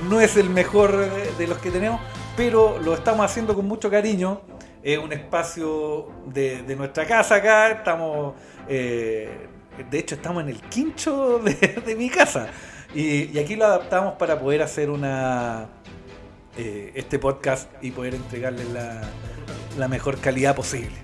no 0.09 0.21
es 0.21 0.37
el 0.37 0.51
mejor 0.51 0.97
de, 0.97 1.33
de 1.33 1.47
los 1.47 1.59
que 1.59 1.71
tenemos, 1.71 2.01
pero 2.37 2.79
lo 2.79 2.95
estamos 2.95 3.25
haciendo 3.25 3.55
con 3.55 3.67
mucho 3.67 3.91
cariño. 3.91 4.43
Es 4.83 4.99
un 4.99 5.13
espacio 5.13 6.09
de, 6.27 6.63
de 6.63 6.77
nuestra 6.77 7.07
casa 7.07 7.37
acá, 7.37 7.71
estamos 7.71 8.35
eh, 8.69 9.49
De 9.91 9.99
hecho, 9.99 10.15
estamos 10.15 10.43
en 10.43 10.51
el 10.51 10.61
quincho 10.61 11.39
de, 11.39 11.95
mi 11.99 12.11
casa. 12.11 12.49
Y, 12.95 13.39
aquí 13.39 13.57
lo 13.57 13.67
adaptamos 13.67 14.15
para 14.15 14.39
poder 14.39 14.63
hacer 14.63 14.91
una 14.91 15.69
eh, 16.57 16.93
este 16.95 17.19
podcast 17.19 17.71
y 17.81 17.91
poder 17.91 18.15
entregarle 18.15 18.65
la, 19.77 19.89
mejor 19.89 20.19
calidad 20.19 20.55
posible. 20.55 20.95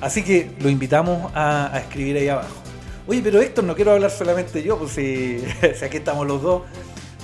Así 0.00 0.22
que 0.22 0.50
lo 0.60 0.68
invitamos 0.68 1.32
a, 1.34 1.74
a 1.74 1.78
escribir 1.78 2.16
ahí 2.16 2.28
abajo. 2.28 2.62
Oye, 3.06 3.20
pero 3.22 3.40
Héctor, 3.40 3.64
no 3.64 3.74
quiero 3.74 3.92
hablar 3.92 4.10
solamente 4.10 4.62
yo, 4.62 4.78
pues 4.78 4.92
si, 4.92 5.42
si 5.74 5.84
aquí 5.84 5.96
estamos 5.96 6.26
los 6.26 6.42
dos. 6.42 6.62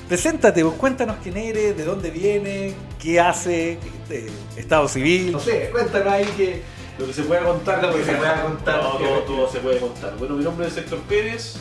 Preséntate, 0.09 0.65
pues, 0.65 0.75
cuéntanos 0.77 1.19
quién 1.23 1.37
eres, 1.37 1.77
de 1.77 1.85
dónde 1.85 2.11
vienes, 2.11 2.75
qué 2.99 3.21
hace, 3.21 3.79
eh, 4.11 4.31
estado 4.57 4.89
civil. 4.89 5.33
No 5.33 5.41
sé, 5.41 5.69
cuéntanos 5.71 6.13
ahí 6.13 6.25
que. 6.37 6.78
Lo 6.99 7.07
que 7.07 7.13
se 7.13 7.23
pueda 7.23 7.45
contar. 7.45 7.83
Lo 7.83 7.95
que 7.95 8.05
se 8.05 8.13
pueda 8.13 8.43
contar. 8.43 8.83
No, 8.83 8.91
todo, 8.93 9.19
todo 9.21 9.49
se 9.49 9.61
puede 9.61 9.79
contar. 9.79 10.17
Bueno, 10.19 10.35
mi 10.35 10.43
nombre 10.43 10.67
es 10.67 10.77
Héctor 10.77 10.99
Pérez, 11.01 11.57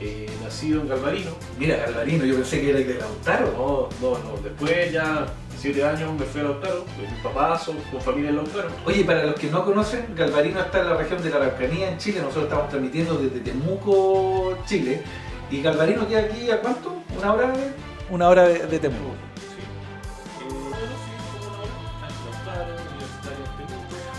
eh, 0.00 0.26
nacido 0.42 0.80
en 0.80 0.88
Galvarino. 0.88 1.32
Mira, 1.58 1.76
Galvarino, 1.76 2.24
yo 2.24 2.36
pensé 2.36 2.60
que 2.60 2.70
era 2.70 2.78
de 2.78 2.94
Lautaro. 2.94 3.52
No, 3.52 3.88
no, 4.00 4.18
no. 4.18 4.36
Después 4.42 4.90
ya, 4.90 5.26
siete 5.58 5.84
años, 5.84 6.12
me 6.18 6.24
fui 6.24 6.40
a 6.40 6.44
Lautaro. 6.44 6.86
Mis 6.98 7.20
papás 7.22 7.64
son 7.64 7.76
con 7.90 8.00
familia 8.00 8.30
en 8.30 8.36
Lautaro. 8.36 8.70
Oye, 8.86 9.04
para 9.04 9.24
los 9.24 9.34
que 9.34 9.50
no 9.50 9.64
conocen, 9.64 10.14
Galvarino 10.16 10.60
está 10.60 10.80
en 10.80 10.88
la 10.88 10.96
región 10.96 11.22
de 11.22 11.28
la 11.28 11.36
Araucanía, 11.36 11.90
en 11.90 11.98
Chile. 11.98 12.20
Nosotros 12.20 12.44
estamos 12.44 12.70
transmitiendo 12.70 13.18
desde 13.18 13.40
Temuco, 13.40 14.56
Chile. 14.66 15.02
¿Y 15.50 15.60
Galvarino 15.60 16.08
queda 16.08 16.20
aquí 16.20 16.50
a 16.50 16.60
cuánto? 16.60 17.02
¿Una 17.18 17.34
hora 17.34 17.50
de, 17.50 17.72
una 18.08 18.28
hora 18.28 18.48
de, 18.48 18.66
de 18.66 18.78
Temuco? 18.78 19.29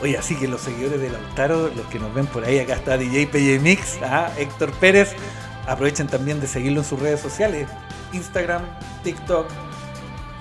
Oye, 0.02 0.18
así 0.18 0.36
que 0.36 0.48
los 0.48 0.62
seguidores 0.62 1.00
de 1.00 1.10
Lautaro, 1.12 1.70
los 1.76 1.86
que 1.88 2.00
nos 2.00 2.12
ven 2.14 2.26
por 2.26 2.44
ahí, 2.44 2.58
acá 2.58 2.74
está 2.74 2.98
DJ 2.98 3.28
PJ 3.28 3.60
Mix, 3.62 4.00
ah, 4.02 4.32
Héctor 4.38 4.72
Pérez. 4.74 5.16
Aprovechen 5.68 6.08
también 6.08 6.40
de 6.42 6.48
seguirlo 6.48 6.82
en 6.82 6.86
sus 6.86 7.00
redes 7.00 7.20
sociales: 7.20 7.68
Instagram, 8.12 8.64
TikTok, 9.04 9.48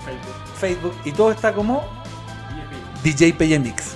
Facebook. 0.03 0.35
Facebook, 0.59 0.95
y 1.05 1.11
todo 1.11 1.31
está 1.31 1.53
como 1.53 1.87
DJ 3.03 3.33
PJ 3.33 3.59
Mix, 3.59 3.95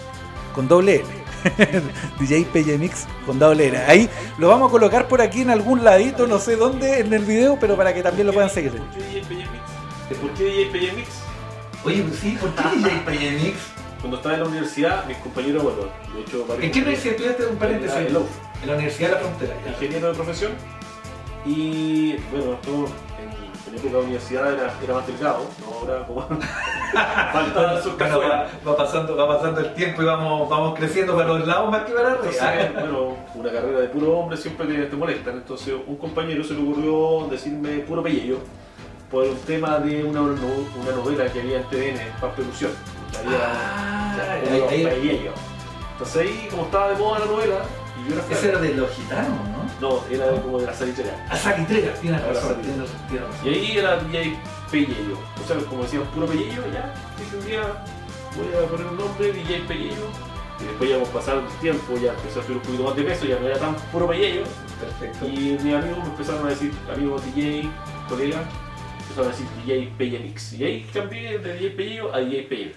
con 0.53 0.67
doble 0.67 0.98
L. 0.98 1.25
DJ 2.19 2.45
PJ 2.45 2.77
Mix 2.77 3.07
con 3.25 3.39
doble 3.39 3.67
L. 3.67 3.77
Ahí 3.77 4.07
lo 4.38 4.50
vamos 4.50 4.69
a 4.69 4.72
colocar 4.72 5.07
por 5.07 5.22
aquí 5.22 5.41
en 5.41 5.50
algún 5.50 5.84
ladito, 5.84 6.27
no 6.27 6.38
sé 6.38 6.57
dónde, 6.57 7.00
en 7.00 7.12
el 7.12 7.25
video, 7.25 7.57
pero 7.60 7.75
para 7.75 7.91
que 7.91 8.03
también 8.03 8.27
lo 8.27 8.34
puedan 8.34 8.51
seguir. 8.51 8.74
¿Por 8.74 8.89
qué 8.91 9.03
DJ 9.03 9.22
PJ 9.22 9.51
Mix? 9.51 10.19
¿Por 10.19 10.34
qué 10.36 10.43
DJ 10.43 10.65
PJ 10.72 10.93
Mix? 10.95 11.10
Oye, 11.84 12.03
pues 12.03 12.19
sí, 12.19 12.38
¿por 12.39 12.53
qué 12.53 12.77
DJ 12.77 13.00
PJ 13.00 13.43
Mix? 13.43 13.75
Cuando 14.05 14.17
estaba 14.17 14.35
en 14.35 14.41
la 14.41 14.47
universidad, 14.50 15.05
mis 15.07 15.17
compañeros, 15.17 15.63
bueno, 15.63 15.79
de 16.13 16.21
hecho, 16.21 16.45
¿En 16.62 16.71
qué 16.71 16.77
universidad 16.77 17.15
estudiaste? 17.15 17.45
Un 17.47 17.57
paréntesis. 17.57 17.97
En 17.97 18.13
la 18.13 18.19
UF. 18.19 18.29
En 18.62 18.67
la 18.67 18.74
Universidad 18.75 19.09
de 19.09 19.15
la 19.15 19.19
Frontera. 19.21 19.55
ya. 19.65 19.71
ingeniero 19.71 20.07
de 20.09 20.13
profesión. 20.13 20.51
Y 21.43 22.15
bueno, 22.29 22.53
esto 22.53 22.85
en, 23.17 23.74
en 23.74 23.79
época 23.79 23.97
de 23.97 24.03
universidad 24.03 24.53
era, 24.53 24.74
era 24.83 24.93
más 24.93 25.07
delgado, 25.07 25.50
no 25.59 25.74
ahora 25.74 26.05
como 26.05 26.21
falta 27.33 27.81
sus 27.81 27.97
Bueno, 27.97 28.19
va, 28.19 28.47
va 28.67 28.77
pasando, 28.77 29.17
va 29.17 29.39
pasando 29.39 29.62
el 29.62 29.74
tiempo 29.74 30.03
y 30.03 30.05
vamos, 30.05 30.50
vamos 30.51 30.77
creciendo 30.77 31.15
para 31.15 31.27
los 31.29 31.47
lados 31.47 31.71
más 31.71 31.81
que 31.85 31.93
para 31.93 32.12
arriba. 32.12 32.79
Bueno, 32.79 33.17
una 33.33 33.51
carrera 33.51 33.79
de 33.79 33.88
puro 33.88 34.19
hombre 34.19 34.38
siempre 34.38 34.67
te, 34.67 34.85
te 34.85 34.95
molestan. 34.95 35.38
Entonces, 35.38 35.74
un 35.88 35.95
compañero 35.95 36.43
se 36.43 36.53
le 36.53 36.62
ocurrió 36.62 37.27
decirme 37.31 37.79
puro 37.79 38.03
pellejo 38.03 38.38
por 39.09 39.24
un 39.24 39.38
tema 39.39 39.79
de 39.79 40.03
una, 40.03 40.21
una 40.21 40.91
novela 40.95 41.25
que 41.31 41.39
había 41.41 41.57
en 41.57 41.63
TVN, 41.69 42.19
Papelución. 42.21 42.69
Que 42.71 42.94
había 43.19 43.39
Ah, 43.41 44.15
ya, 44.17 44.53
ahí- 44.53 44.63
ahí- 44.69 44.84
pellejo. 44.86 45.34
Entonces, 45.93 46.22
ahí, 46.22 46.48
como 46.51 46.63
estaba 46.65 46.89
de 46.89 46.95
moda 46.95 47.19
la 47.19 47.25
novela, 47.25 47.55
y 48.05 48.10
yo 48.10 48.15
era 48.19 48.25
Ese 48.29 48.50
era 48.50 48.60
de 48.60 48.74
los 48.74 48.89
gitanos, 48.91 49.39
¿no? 49.50 49.65
No, 49.81 50.03
era 50.10 50.29
como 50.41 50.60
de 50.60 50.65
la 50.67 50.74
salitera. 50.74 51.25
A 51.29 51.36
Saquitreca, 51.38 51.93
tienes 51.95 52.22
razón, 52.22 52.62
tienes. 52.62 52.89
Y 53.43 53.50
ahí 53.50 53.77
era 53.77 53.98
DJ 53.98 54.38
Pellejo. 54.72 55.19
O 55.43 55.48
sea, 55.48 55.57
como 55.69 55.84
decíamos, 55.84 56.07
puro 56.10 56.27
Pellejo, 56.27 56.62
ya. 56.74 56.93
Dije 57.17 57.36
un 57.38 57.45
día, 57.45 57.62
voy 58.36 58.63
a 58.63 58.67
poner 58.67 58.88
un 58.88 58.98
nombre, 58.98 59.31
DJ 59.31 59.60
Pellejo. 59.67 60.07
Y 60.60 60.63
después 60.63 60.89
ya 60.89 61.03
pasar 61.12 61.38
el 61.38 61.48
tiempo, 61.60 61.95
ya 61.98 62.12
empecé 62.12 62.39
a 62.39 62.43
subir 62.43 62.57
un 62.57 62.63
poquito 62.63 62.84
más 62.84 62.95
de 62.95 63.03
peso, 63.03 63.25
ya 63.25 63.38
no 63.39 63.48
era 63.48 63.57
tan 63.57 63.75
puro 63.91 64.07
Pellejo. 64.07 64.45
Perfecto. 64.79 65.25
Y 65.27 65.57
mis 65.62 65.74
amigos 65.74 65.98
me 66.00 66.05
empezaron 66.05 66.45
a 66.45 66.50
decir, 66.50 66.74
amigos 66.93 67.22
DJ, 67.25 67.69
colegas, 68.10 68.41
empezaron 69.05 69.31
a 69.31 69.31
decir 69.31 69.47
DJ 69.65 69.93
Pellemix. 69.97 70.53
Y 70.53 70.63
ahí 70.63 70.85
cambié 70.93 71.38
de 71.38 71.53
DJ 71.53 71.69
Pellejo 71.71 72.13
a 72.13 72.19
DJ. 72.19 72.74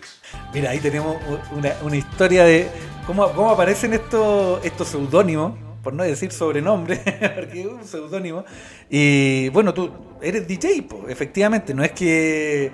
Mira, 0.53 0.71
ahí 0.71 0.79
tenemos 0.79 1.17
una, 1.53 1.73
una 1.83 1.97
historia 1.97 2.45
de 2.45 2.69
cómo, 3.07 3.31
cómo 3.33 3.51
aparecen 3.51 3.95
estos, 3.95 4.65
estos 4.65 4.89
seudónimos, 4.89 5.55
por 5.83 5.93
no 5.95 6.03
decir 6.03 6.31
sobrenombre, 6.31 6.97
porque 7.35 7.61
es 7.61 7.67
un 7.67 7.85
seudónimo. 7.85 8.45
Y 8.91 9.49
bueno, 9.51 9.73
tú 9.73 9.91
eres 10.21 10.47
DJ, 10.47 10.83
po, 10.83 11.09
efectivamente, 11.09 11.75
no 11.75 11.83
es 11.83 11.93
que, 11.93 12.71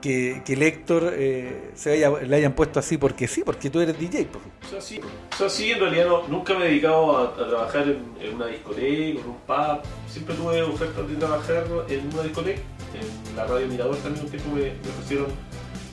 que, 0.00 0.42
que 0.44 0.52
el 0.54 0.62
eh, 0.62 1.70
se 1.74 1.96
le 1.96 2.36
hayan 2.36 2.52
puesto 2.52 2.78
así 2.78 2.98
porque 2.98 3.26
sí, 3.26 3.42
porque 3.44 3.70
tú 3.70 3.80
eres 3.80 3.98
DJ. 3.98 4.26
po. 4.26 4.38
O 4.64 4.68
sea, 4.68 4.80
sí, 4.80 5.00
o 5.00 5.36
sea, 5.36 5.48
sí 5.48 5.70
en 5.70 5.80
realidad 5.80 6.06
nunca 6.28 6.54
me 6.54 6.66
he 6.66 6.68
dedicado 6.68 7.18
a, 7.18 7.34
trabajar 7.34 7.88
en, 7.88 8.34
una 8.34 8.46
discoteca, 8.46 9.20
en 9.20 9.26
un 9.26 9.36
pub. 9.46 9.80
Siempre 10.08 10.34
tuve 10.34 10.62
ofertas 10.62 11.08
de 11.08 11.14
trabajar 11.16 11.64
en 11.88 12.12
una 12.12 12.22
discoteca. 12.22 12.60
En 12.94 13.36
la 13.36 13.46
radio 13.46 13.66
Mirador 13.66 13.96
también 13.96 14.24
un 14.24 14.30
tiempo 14.30 14.50
me, 14.54 14.72
ofrecieron 14.90 15.26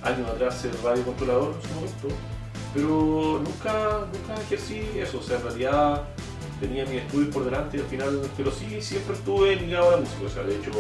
años 0.01 0.29
atrás 0.29 0.62
ser 0.62 0.71
radio 0.83 1.03
controlador 1.03 1.55
en 1.55 1.62
su 1.67 1.75
momento. 1.75 2.07
Pero 2.74 3.41
nunca, 3.43 4.07
nunca 4.13 4.41
ejercí 4.41 4.81
eso. 4.97 5.19
O 5.19 5.21
sea, 5.24 5.38
en 5.38 5.43
realidad 5.43 6.03
tenía 6.59 6.85
mi 6.85 6.97
estudio 6.97 7.29
por 7.31 7.45
delante 7.45 7.77
al 7.77 7.85
final, 7.85 8.21
pero 8.38 8.51
sí, 8.51 8.81
siempre 8.81 9.15
estuve 9.15 9.55
ligado 9.55 9.89
a 9.89 9.91
la 9.91 9.97
música. 9.97 10.25
O 10.25 10.29
sea, 10.29 10.43
de 10.43 10.55
hecho, 10.55 10.71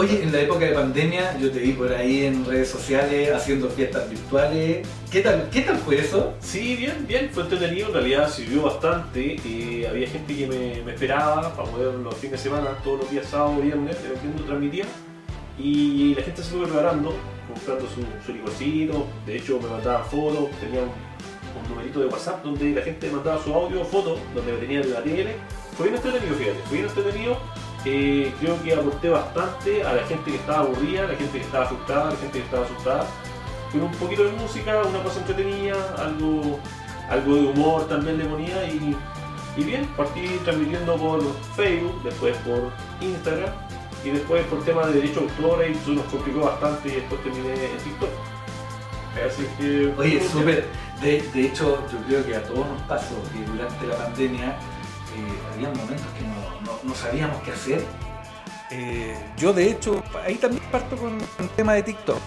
Oye, 0.00 0.22
en 0.22 0.32
la 0.32 0.40
época 0.40 0.64
de 0.64 0.72
pandemia 0.72 1.36
yo 1.36 1.50
te 1.50 1.58
vi 1.58 1.72
por 1.72 1.92
ahí 1.92 2.24
en 2.24 2.42
redes 2.46 2.70
sociales 2.70 3.30
haciendo 3.34 3.68
fiestas 3.68 4.08
virtuales. 4.08 4.88
¿Qué 5.10 5.20
tal, 5.20 5.50
qué 5.52 5.60
tal 5.60 5.76
fue 5.76 5.98
eso? 5.98 6.32
Sí, 6.40 6.74
bien, 6.74 7.04
bien, 7.06 7.28
fue 7.30 7.42
entretenido, 7.42 7.88
en 7.88 7.92
realidad 7.92 8.30
sirvió 8.30 8.62
bastante. 8.62 9.36
eh, 9.44 9.86
había 9.86 10.08
gente 10.08 10.34
que 10.34 10.46
me, 10.46 10.90
esperaba 10.90 11.54
para 11.54 11.70
poder 11.70 11.92
los 11.96 12.14
fines 12.14 12.32
de 12.32 12.38
semana, 12.38 12.70
todos 12.82 13.00
los 13.00 13.10
días 13.10 13.26
sábado, 13.26 13.60
viernes, 13.60 14.02
dependiendo, 14.02 14.42
transmitía. 14.44 14.86
Y 15.58 16.14
la 16.14 16.22
gente 16.22 16.42
se 16.44 16.48
fue 16.48 16.66
preparando, 16.66 17.14
comprando 17.46 17.86
su, 17.86 18.00
su 18.24 18.32
licorcito. 18.32 19.06
De 19.26 19.36
hecho, 19.36 19.60
me 19.60 19.68
mandaban 19.68 20.06
fotos, 20.06 20.48
tenía 20.60 20.80
un, 20.80 20.88
un 20.88 21.68
numerito 21.68 22.00
de 22.00 22.06
WhatsApp 22.06 22.42
donde 22.42 22.70
la 22.70 22.80
gente 22.80 23.10
mandaba 23.10 23.44
su 23.44 23.52
audio 23.52 23.84
foto, 23.84 24.18
donde 24.34 24.50
me 24.50 24.58
tenía 24.60 24.80
en 24.80 24.94
la 24.94 25.02
tele. 25.02 25.36
Fue 25.76 25.88
bien 25.88 25.96
entretenido, 25.96 26.34
fíjate, 26.36 26.58
fue 26.68 26.78
bien 26.78 26.88
entretenido. 26.88 27.36
Eh, 27.84 28.34
creo 28.38 28.62
que 28.62 28.74
aporté 28.74 29.08
bastante 29.08 29.82
a 29.82 29.94
la 29.94 30.02
gente 30.04 30.30
que 30.30 30.36
estaba 30.36 30.60
aburrida, 30.60 31.04
a 31.04 31.08
la 31.08 31.16
gente 31.16 31.38
que 31.38 31.44
estaba 31.44 31.66
frustrada, 31.66 32.08
a 32.08 32.10
la 32.10 32.16
gente 32.16 32.38
que 32.38 32.44
estaba 32.44 32.64
asustada 32.64 33.06
con 33.72 33.82
un 33.82 33.92
poquito 33.92 34.24
de 34.24 34.32
música, 34.32 34.82
una 34.82 35.02
cosa 35.02 35.20
entretenida, 35.20 35.94
algo, 35.98 36.58
algo 37.08 37.34
de 37.34 37.40
humor 37.40 37.88
también 37.88 38.18
le 38.18 38.24
ponía 38.24 38.64
y, 38.66 38.96
y 39.56 39.64
bien, 39.64 39.86
partí 39.96 40.26
transmitiendo 40.44 40.96
por 40.96 41.22
Facebook, 41.56 42.02
después 42.02 42.36
por 42.38 42.70
Instagram 43.00 43.52
y 44.04 44.10
después 44.10 44.44
por 44.46 44.64
temas 44.64 44.88
de 44.88 44.94
derechos 44.94 45.24
de 45.24 45.30
autores 45.30 45.76
y 45.76 45.80
eso 45.80 45.90
nos 45.92 46.04
complicó 46.06 46.40
bastante 46.40 46.88
y 46.88 46.92
después 46.92 47.22
terminé 47.22 47.52
en 47.52 47.78
TikTok. 47.78 48.10
Así 49.26 49.46
que... 49.58 49.92
Oye, 49.98 50.20
súper. 50.28 50.66
De, 51.00 51.22
de 51.22 51.46
hecho, 51.46 51.82
yo 51.90 51.98
creo 52.06 52.26
que 52.26 52.36
a 52.36 52.42
todos 52.42 52.66
nos 52.68 52.82
pasó 52.82 53.16
que 53.32 53.50
durante 53.50 53.86
la 53.86 53.96
pandemia 53.96 54.50
eh, 54.50 55.52
había 55.54 55.68
momentos 55.68 56.06
que 56.18 56.24
no, 56.82 56.94
sabíamos 56.94 57.42
qué 57.42 57.52
hacer. 57.52 57.84
Eh, 58.70 59.16
yo, 59.36 59.52
de 59.52 59.70
hecho, 59.70 60.02
ahí 60.24 60.36
también 60.36 60.62
parto 60.70 60.96
con 60.96 61.18
el 61.38 61.48
tema 61.56 61.74
de 61.74 61.82
TikTok. 61.82 62.18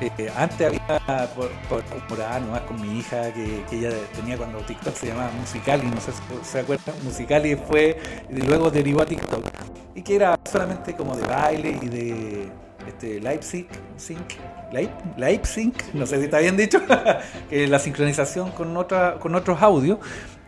Eh, 0.00 0.30
antes 0.36 0.66
había 0.66 1.34
por, 1.34 1.48
por 1.70 1.82
temporada 1.82 2.40
nomás 2.40 2.60
con 2.62 2.78
mi 2.78 2.98
hija 2.98 3.32
que, 3.32 3.64
que 3.70 3.78
ella 3.78 3.90
tenía 4.14 4.36
cuando 4.36 4.58
TikTok 4.58 4.94
se 4.94 5.06
llamaba 5.06 5.30
Musicali, 5.30 5.86
no 5.86 6.00
sé 6.00 6.12
si 6.12 6.50
se 6.50 6.60
acuerdan. 6.60 6.94
Musicali 7.02 7.56
fue 7.56 7.98
y 8.28 8.42
luego 8.42 8.70
derivó 8.70 9.02
a 9.02 9.06
TikTok 9.06 9.42
y 9.94 10.02
que 10.02 10.16
era 10.16 10.38
solamente 10.44 10.94
como 10.94 11.16
de 11.16 11.26
baile 11.26 11.78
y 11.80 11.88
de 11.88 12.52
este, 12.86 13.18
live 13.18 13.42
sync, 13.42 13.68
no 15.94 16.06
sé 16.06 16.18
si 16.18 16.24
está 16.24 16.38
bien 16.38 16.56
dicho, 16.56 16.80
que 17.50 17.66
la 17.66 17.78
sincronización 17.78 18.52
con 18.52 18.76
otra, 18.76 19.18
con 19.18 19.34
otros 19.34 19.60
audios. 19.62 19.98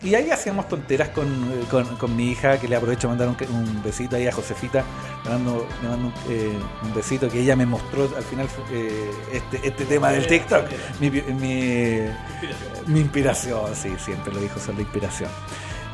Y 0.01 0.15
ahí 0.15 0.31
hacíamos 0.31 0.69
tonteras 0.69 1.09
con, 1.09 1.27
eh, 1.27 1.65
con, 1.69 1.85
con 1.97 2.15
mi 2.15 2.31
hija, 2.31 2.61
que 2.61 2.69
le 2.69 2.77
aprovecho 2.77 3.09
mandar 3.09 3.29
un, 3.29 3.37
un 3.53 3.83
besito 3.83 4.15
ahí 4.15 4.29
a 4.29 4.33
Josefita, 4.33 4.85
le 5.25 5.31
mando, 5.31 5.67
eh, 6.29 6.57
un 6.85 6.95
besito 6.95 7.29
que 7.29 7.41
ella 7.41 7.57
me 7.57 7.67
mostró 7.67 8.05
al 8.17 8.23
final 8.23 8.47
eh, 8.71 9.11
este, 9.33 9.67
este 9.67 9.85
tema 9.87 10.13
del 10.13 10.29
TikTok, 10.29 10.67
mi, 11.01 11.11
mi, 11.11 12.01
mi 12.87 13.01
inspiración, 13.01 13.75
sí, 13.75 13.93
siempre 13.99 14.33
lo 14.33 14.41
dijo, 14.41 14.61
son 14.61 14.77
la 14.77 14.83
inspiración. 14.83 15.31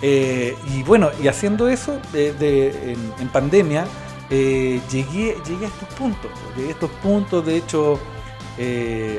Y 0.02 0.82
bueno, 0.82 1.10
y 1.22 1.28
haciendo 1.28 1.66
eso 1.66 1.98
de, 2.12 2.92
en, 3.18 3.28
pandemia, 3.28 3.86
llegué, 4.28 5.38
llegué 5.46 5.64
a 5.64 5.68
estos 5.68 5.88
puntos. 5.96 6.30
Llegué 6.54 6.68
a 6.68 6.72
estos 6.72 6.90
puntos, 7.02 7.46
de 7.46 7.56
hecho, 7.56 7.98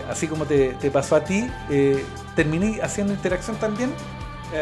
así 0.07 0.27
como 0.27 0.45
te, 0.45 0.75
pasó 0.91 1.15
a 1.15 1.23
ti, 1.23 1.49
terminé 2.35 2.81
haciendo 2.83 3.13
interacción 3.13 3.55
también 3.55 3.89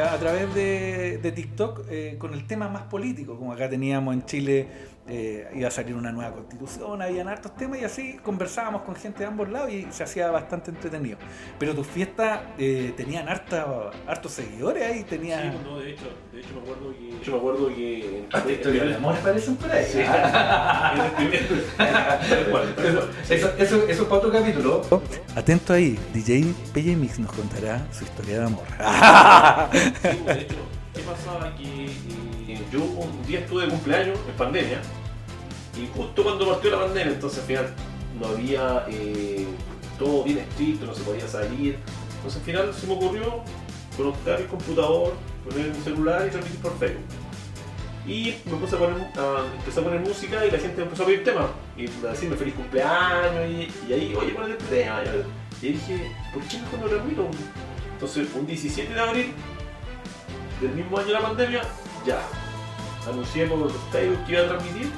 a 0.02 0.18
través 0.18 0.54
de, 0.56 1.20
de 1.20 1.32
TikTok 1.32 1.82
eh, 1.90 2.16
con 2.18 2.34
el 2.34 2.46
tema 2.48 2.70
más 2.70 2.84
político, 2.84 3.38
como 3.38 3.54
acá 3.54 3.70
teníamos 3.70 4.14
en 4.14 4.26
Chile, 4.26 4.68
eh, 5.08 5.50
iba 5.54 5.68
a 5.68 5.72
salir 5.72 5.96
una 5.96 6.12
nueva 6.12 6.32
constitución, 6.32 7.02
habían 7.02 7.28
hartos 7.28 7.56
temas 7.56 7.80
y 7.82 7.84
así 7.84 8.18
conversábamos 8.24 8.84
con 8.84 8.96
gente 8.96 9.20
de 9.20 9.26
ambos 9.26 9.50
lados 9.50 9.72
y 9.72 9.88
se 9.92 10.04
hacía 10.04 10.32
bastante 10.32 10.72
entretenido. 10.72 11.18
Pero 11.60 11.76
tus 11.76 11.86
fiestas 11.88 12.40
eh, 12.58 12.94
tenían 12.96 13.28
harta, 13.28 13.92
hartos 14.08 14.32
seguidores 14.32 14.84
ahí, 14.84 15.00
Sí, 15.00 15.04
tenían... 15.04 15.62
no, 15.64 15.80
de 15.80 15.92
hecho, 15.92 16.06
de 16.32 16.40
hecho 16.40 16.50
me 16.56 16.62
acuerdo 16.62 16.92
que. 16.92 17.26
Yo 17.26 17.32
me 17.34 17.38
acuerdo 17.38 17.68
que. 17.68 18.26
Hasta 18.32 18.52
historias 18.52 18.88
de 18.88 18.96
amor 18.96 19.16
parecen 19.18 19.56
por 19.58 19.72
ahí. 19.72 19.86
Sí. 19.86 20.00
Eso, 23.30 23.50
eso, 23.58 23.58
eso 23.58 23.88
es 23.88 23.98
para 24.02 24.16
otro 24.16 24.32
capítulo. 24.32 24.82
Atento 25.36 25.74
ahí, 25.74 25.98
DJ 26.14 26.54
PJ 26.74 26.96
Mix 26.96 27.20
nos 27.20 27.32
contará 27.32 27.86
su 27.92 28.04
historia 28.04 28.40
de 28.40 28.46
amor. 28.46 28.66
Sí, 30.02 30.08
de 30.26 30.42
hecho, 30.42 30.56
¿qué 30.94 31.02
pasaba? 31.02 31.56
Que 31.56 31.90
yo 32.72 32.84
un 32.84 33.26
día 33.26 33.40
estuve 33.40 33.64
de 33.64 33.70
cumpleaños 33.70 34.20
en 34.28 34.36
pandemia 34.36 34.82
y 35.76 35.88
justo 35.98 36.24
cuando 36.24 36.48
partió 36.48 36.72
la 36.72 36.80
pandemia, 36.86 37.14
entonces 37.14 37.40
al 37.40 37.46
final 37.46 37.74
no 38.20 38.28
había 38.28 38.86
eh, 38.90 39.48
todo 39.98 40.24
bien 40.24 40.40
estricto, 40.40 40.86
no 40.86 40.94
se 40.94 41.04
podía 41.04 41.28
salir. 41.28 41.78
Entonces 42.18 42.40
al 42.40 42.46
final 42.46 42.74
se 42.74 42.88
me 42.88 42.94
ocurrió 42.94 43.44
conectar 43.98 44.40
el 44.40 44.48
computador, 44.48 45.14
poner 45.44 45.74
mi 45.74 45.84
celular 45.84 46.26
y 46.28 46.30
transmitir 46.32 46.62
por 46.62 46.78
Facebook. 46.78 47.04
Y 48.06 48.36
me 48.46 48.58
puse 48.58 48.76
a 48.76 48.80
poner, 48.80 48.98
empecé 49.58 49.80
a 49.80 49.84
poner 49.84 50.00
música 50.02 50.46
y 50.46 50.52
la 50.52 50.60
gente 50.60 50.82
empezó 50.82 51.04
a 51.04 51.06
pedir 51.06 51.24
temas. 51.24 51.46
Y 51.78 51.88
a 52.06 52.12
decirme 52.12 52.36
feliz 52.36 52.54
cumpleaños 52.54 53.50
y, 53.50 53.90
y 53.90 53.94
ahí, 53.94 54.16
oye, 54.16 54.34
ponete 54.34 54.62
este 54.62 54.84
tema. 54.84 55.02
Y 55.62 55.68
dije, 55.70 56.12
¿por 56.34 56.44
qué 56.44 56.60
mejor 56.60 56.80
no 56.80 56.86
transmito? 56.88 57.28
Entonces, 57.94 58.28
un 58.36 58.46
17 58.46 58.94
de 58.94 59.00
abril 59.00 59.34
del 60.60 60.72
mismo 60.72 60.98
año 60.98 61.08
de 61.08 61.14
la 61.14 61.22
pandemia, 61.22 61.62
ya. 62.06 62.22
Anuncié 63.08 63.46
por 63.48 63.72
Facebook 63.92 64.26
que 64.26 64.32
iba 64.32 64.42
a 64.42 64.48
transmitir 64.48 64.92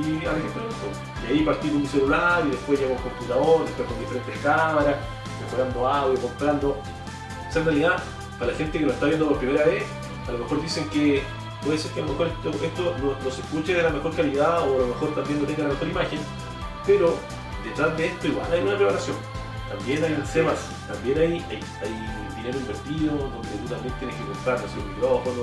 y 0.00 0.24
a 0.24 0.32
la 0.32 0.38
gente 0.38 0.58
le. 0.58 1.34
Y 1.34 1.38
ahí 1.38 1.44
partí 1.44 1.68
con 1.68 1.80
mi 1.82 1.86
celular 1.86 2.42
y 2.46 2.50
después 2.50 2.80
ya 2.80 2.88
con 2.88 2.96
computador, 2.96 3.64
después 3.64 3.88
con 3.88 4.00
diferentes 4.00 4.38
cámaras, 4.40 4.96
mejorando 5.44 5.88
audio, 5.88 6.20
comprando. 6.20 6.70
O 6.70 7.52
sea, 7.52 7.60
en 7.60 7.66
realidad, 7.66 8.02
para 8.38 8.52
la 8.52 8.58
gente 8.58 8.78
que 8.78 8.86
lo 8.86 8.92
está 8.92 9.06
viendo 9.06 9.28
por 9.28 9.38
primera 9.38 9.64
vez, 9.64 9.84
a 10.26 10.32
lo 10.32 10.38
mejor 10.38 10.62
dicen 10.62 10.88
que 10.88 11.22
puede 11.62 11.78
ser 11.78 11.92
que 11.92 12.00
a 12.00 12.04
lo 12.04 12.12
mejor 12.12 12.26
esto, 12.28 12.50
esto 12.50 12.96
no, 13.02 13.24
no 13.24 13.30
se 13.30 13.40
escuche 13.40 13.74
de 13.74 13.82
la 13.82 13.90
mejor 13.90 14.14
calidad 14.16 14.68
o 14.68 14.74
a 14.74 14.78
lo 14.78 14.86
mejor 14.88 15.14
también 15.14 15.40
no 15.40 15.46
tenga 15.46 15.64
la 15.64 15.68
mejor 15.70 15.88
imagen, 15.88 16.18
pero 16.86 17.16
detrás 17.64 17.96
de 17.96 18.06
esto 18.06 18.26
igual 18.28 18.52
hay 18.52 18.60
una 18.60 18.76
preparación. 18.76 19.16
También 19.68 20.04
hay 20.04 20.22
temas, 20.32 20.58
también 20.86 21.18
hay, 21.18 21.32
hay, 21.48 21.60
hay 21.80 22.36
dinero 22.36 22.58
invertido, 22.58 23.16
donde 23.16 23.48
tú 23.48 23.68
también 23.68 23.94
tienes 23.98 24.16
que 24.16 24.24
comprar 24.24 24.60
no 24.60 24.68
sé, 24.68 24.78
un 24.78 24.88
micrófono, 24.88 25.42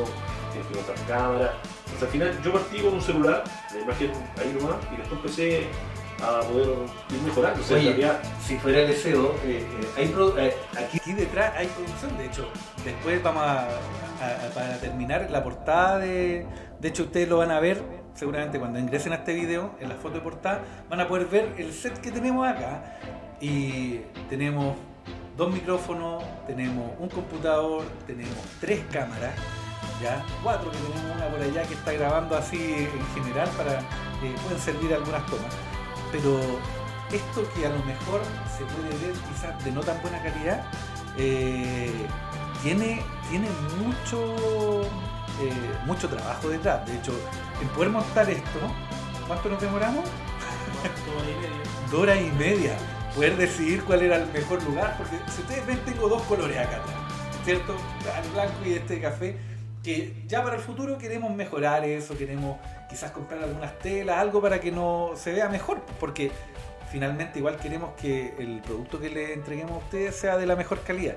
tienes 0.61 0.67
que 0.67 0.73
comprar 0.93 1.07
cámara. 1.07 1.53
Entonces, 1.85 2.03
al 2.03 2.09
final 2.09 2.41
yo 2.43 2.53
partí 2.53 2.77
con 2.79 2.93
un 2.93 3.01
celular, 3.01 3.43
la 3.73 3.79
imagen 3.79 4.11
ahí 4.39 4.57
nomás, 4.59 4.75
y 4.93 4.97
después 4.97 5.19
empecé 5.21 5.67
a 6.21 6.41
poder 6.41 6.67
ir 7.09 7.21
mejorando. 7.25 7.61
O 7.61 7.63
sea, 7.63 7.77
en 7.77 7.81
Oye, 7.83 7.89
realidad, 7.91 8.19
si 8.45 8.57
fuera 8.57 8.79
el 8.81 8.87
deseo, 8.89 9.35
eh, 9.45 9.65
eh, 9.65 9.87
hay 9.97 10.07
pro- 10.09 10.37
eh, 10.37 10.53
aquí 10.77 10.97
Aquí 10.99 11.13
detrás 11.13 11.53
hay 11.57 11.67
producción, 11.67 12.17
de 12.17 12.25
hecho. 12.25 12.49
Después 12.83 13.23
vamos 13.23 13.43
a, 13.43 13.61
a- 13.69 14.47
a- 14.47 14.49
para 14.53 14.77
terminar 14.79 15.27
la 15.31 15.43
portada 15.43 15.97
de. 15.99 16.45
De 16.79 16.87
hecho, 16.87 17.03
ustedes 17.03 17.27
lo 17.29 17.37
van 17.37 17.51
a 17.51 17.59
ver 17.59 17.81
seguramente 18.15 18.59
cuando 18.59 18.79
ingresen 18.79 19.13
a 19.13 19.15
este 19.15 19.33
video, 19.33 19.71
en 19.79 19.87
la 19.89 19.95
foto 19.95 20.15
de 20.15 20.21
portada, 20.21 20.59
van 20.89 20.99
a 20.99 21.07
poder 21.07 21.27
ver 21.27 21.53
el 21.57 21.71
set 21.73 21.97
que 21.99 22.11
tenemos 22.11 22.45
acá. 22.45 22.97
Y 23.39 24.01
tenemos 24.29 24.75
dos 25.37 25.53
micrófonos, 25.53 26.21
tenemos 26.45 26.91
un 26.99 27.07
computador, 27.07 27.83
tenemos 28.05 28.35
tres 28.59 28.81
cámaras, 28.91 29.31
ya 30.01 30.23
cuatro 30.43 30.71
que 30.71 30.77
tenemos 30.77 31.15
una 31.15 31.27
por 31.27 31.41
allá 31.41 31.63
que 31.63 31.73
está 31.73 31.91
grabando 31.93 32.37
así 32.37 32.89
en 32.91 33.23
general 33.23 33.49
para 33.57 33.79
que 34.21 34.31
pueden 34.43 34.59
servir 34.59 34.93
algunas 34.93 35.25
tomas. 35.25 35.53
Pero 36.11 36.39
esto 37.11 37.43
que 37.53 37.65
a 37.65 37.69
lo 37.69 37.83
mejor 37.83 38.21
se 38.57 38.63
puede 38.65 38.89
ver 39.05 39.15
quizás 39.29 39.63
de 39.63 39.71
no 39.71 39.81
tan 39.81 40.01
buena 40.01 40.21
calidad, 40.21 40.63
eh, 41.17 41.91
tiene, 42.61 43.01
tiene 43.29 43.47
mucho, 43.79 44.81
eh, 45.41 45.77
mucho 45.85 46.07
trabajo 46.07 46.49
detrás. 46.49 46.85
De 46.85 46.95
hecho, 46.97 47.13
en 47.61 47.67
poder 47.69 47.89
montar 47.89 48.29
esto, 48.29 48.59
¿cuánto 49.27 49.49
nos 49.49 49.61
demoramos? 49.61 50.05
toda 51.05 51.23
la 51.23 51.31
idea. 51.31 51.49
Dos 51.91 51.99
horas 52.01 52.19
y 52.21 52.31
media. 52.31 52.77
Poder 53.15 53.37
decidir 53.37 53.83
cuál 53.83 54.03
era 54.03 54.17
el 54.17 54.31
mejor 54.31 54.61
lugar, 54.63 54.95
porque 54.97 55.17
si 55.31 55.41
ustedes 55.41 55.65
ven, 55.65 55.79
tengo 55.83 56.07
dos 56.07 56.21
colores 56.23 56.57
acá 56.57 56.77
atrás, 56.77 56.95
¿cierto? 57.43 57.75
El 58.23 58.31
blanco 58.31 58.53
y 58.65 58.73
este 58.73 59.01
café, 59.01 59.35
que 59.83 60.13
ya 60.27 60.43
para 60.43 60.55
el 60.55 60.61
futuro 60.61 60.97
queremos 60.97 61.33
mejorar 61.33 61.85
eso, 61.85 62.17
queremos 62.17 62.57
quizás 62.89 63.11
comprar 63.11 63.43
algunas 63.43 63.77
telas, 63.79 64.17
algo 64.17 64.41
para 64.41 64.59
que 64.59 64.71
no 64.71 65.11
se 65.15 65.31
vea 65.31 65.47
mejor, 65.49 65.81
porque 65.99 66.31
finalmente 66.91 67.39
igual 67.39 67.57
queremos 67.57 67.91
que 67.95 68.33
el 68.39 68.61
producto 68.61 68.99
que 68.99 69.09
le 69.09 69.33
entreguemos 69.33 69.73
a 69.73 69.85
ustedes 69.85 70.15
sea 70.15 70.37
de 70.37 70.45
la 70.45 70.55
mejor 70.55 70.81
calidad. 70.81 71.15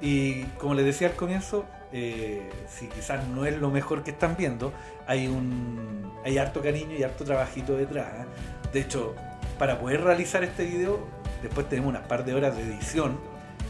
Y 0.00 0.44
como 0.58 0.74
les 0.74 0.84
decía 0.84 1.08
al 1.08 1.14
comienzo, 1.14 1.64
eh, 1.92 2.50
si 2.68 2.86
quizás 2.88 3.26
no 3.28 3.46
es 3.46 3.56
lo 3.58 3.70
mejor 3.70 4.04
que 4.04 4.10
están 4.10 4.36
viendo, 4.36 4.72
hay 5.06 5.26
un 5.26 6.12
hay 6.24 6.38
harto 6.38 6.60
cariño 6.60 6.96
y 6.96 7.02
harto 7.02 7.24
trabajito 7.24 7.76
detrás. 7.76 8.08
¿eh? 8.12 8.26
De 8.72 8.80
hecho, 8.80 9.14
para 9.58 9.78
poder 9.78 10.02
realizar 10.02 10.44
este 10.44 10.64
video, 10.64 11.06
después 11.42 11.68
tenemos 11.68 11.90
unas 11.90 12.06
par 12.06 12.24
de 12.24 12.34
horas 12.34 12.56
de 12.56 12.62
edición, 12.64 13.18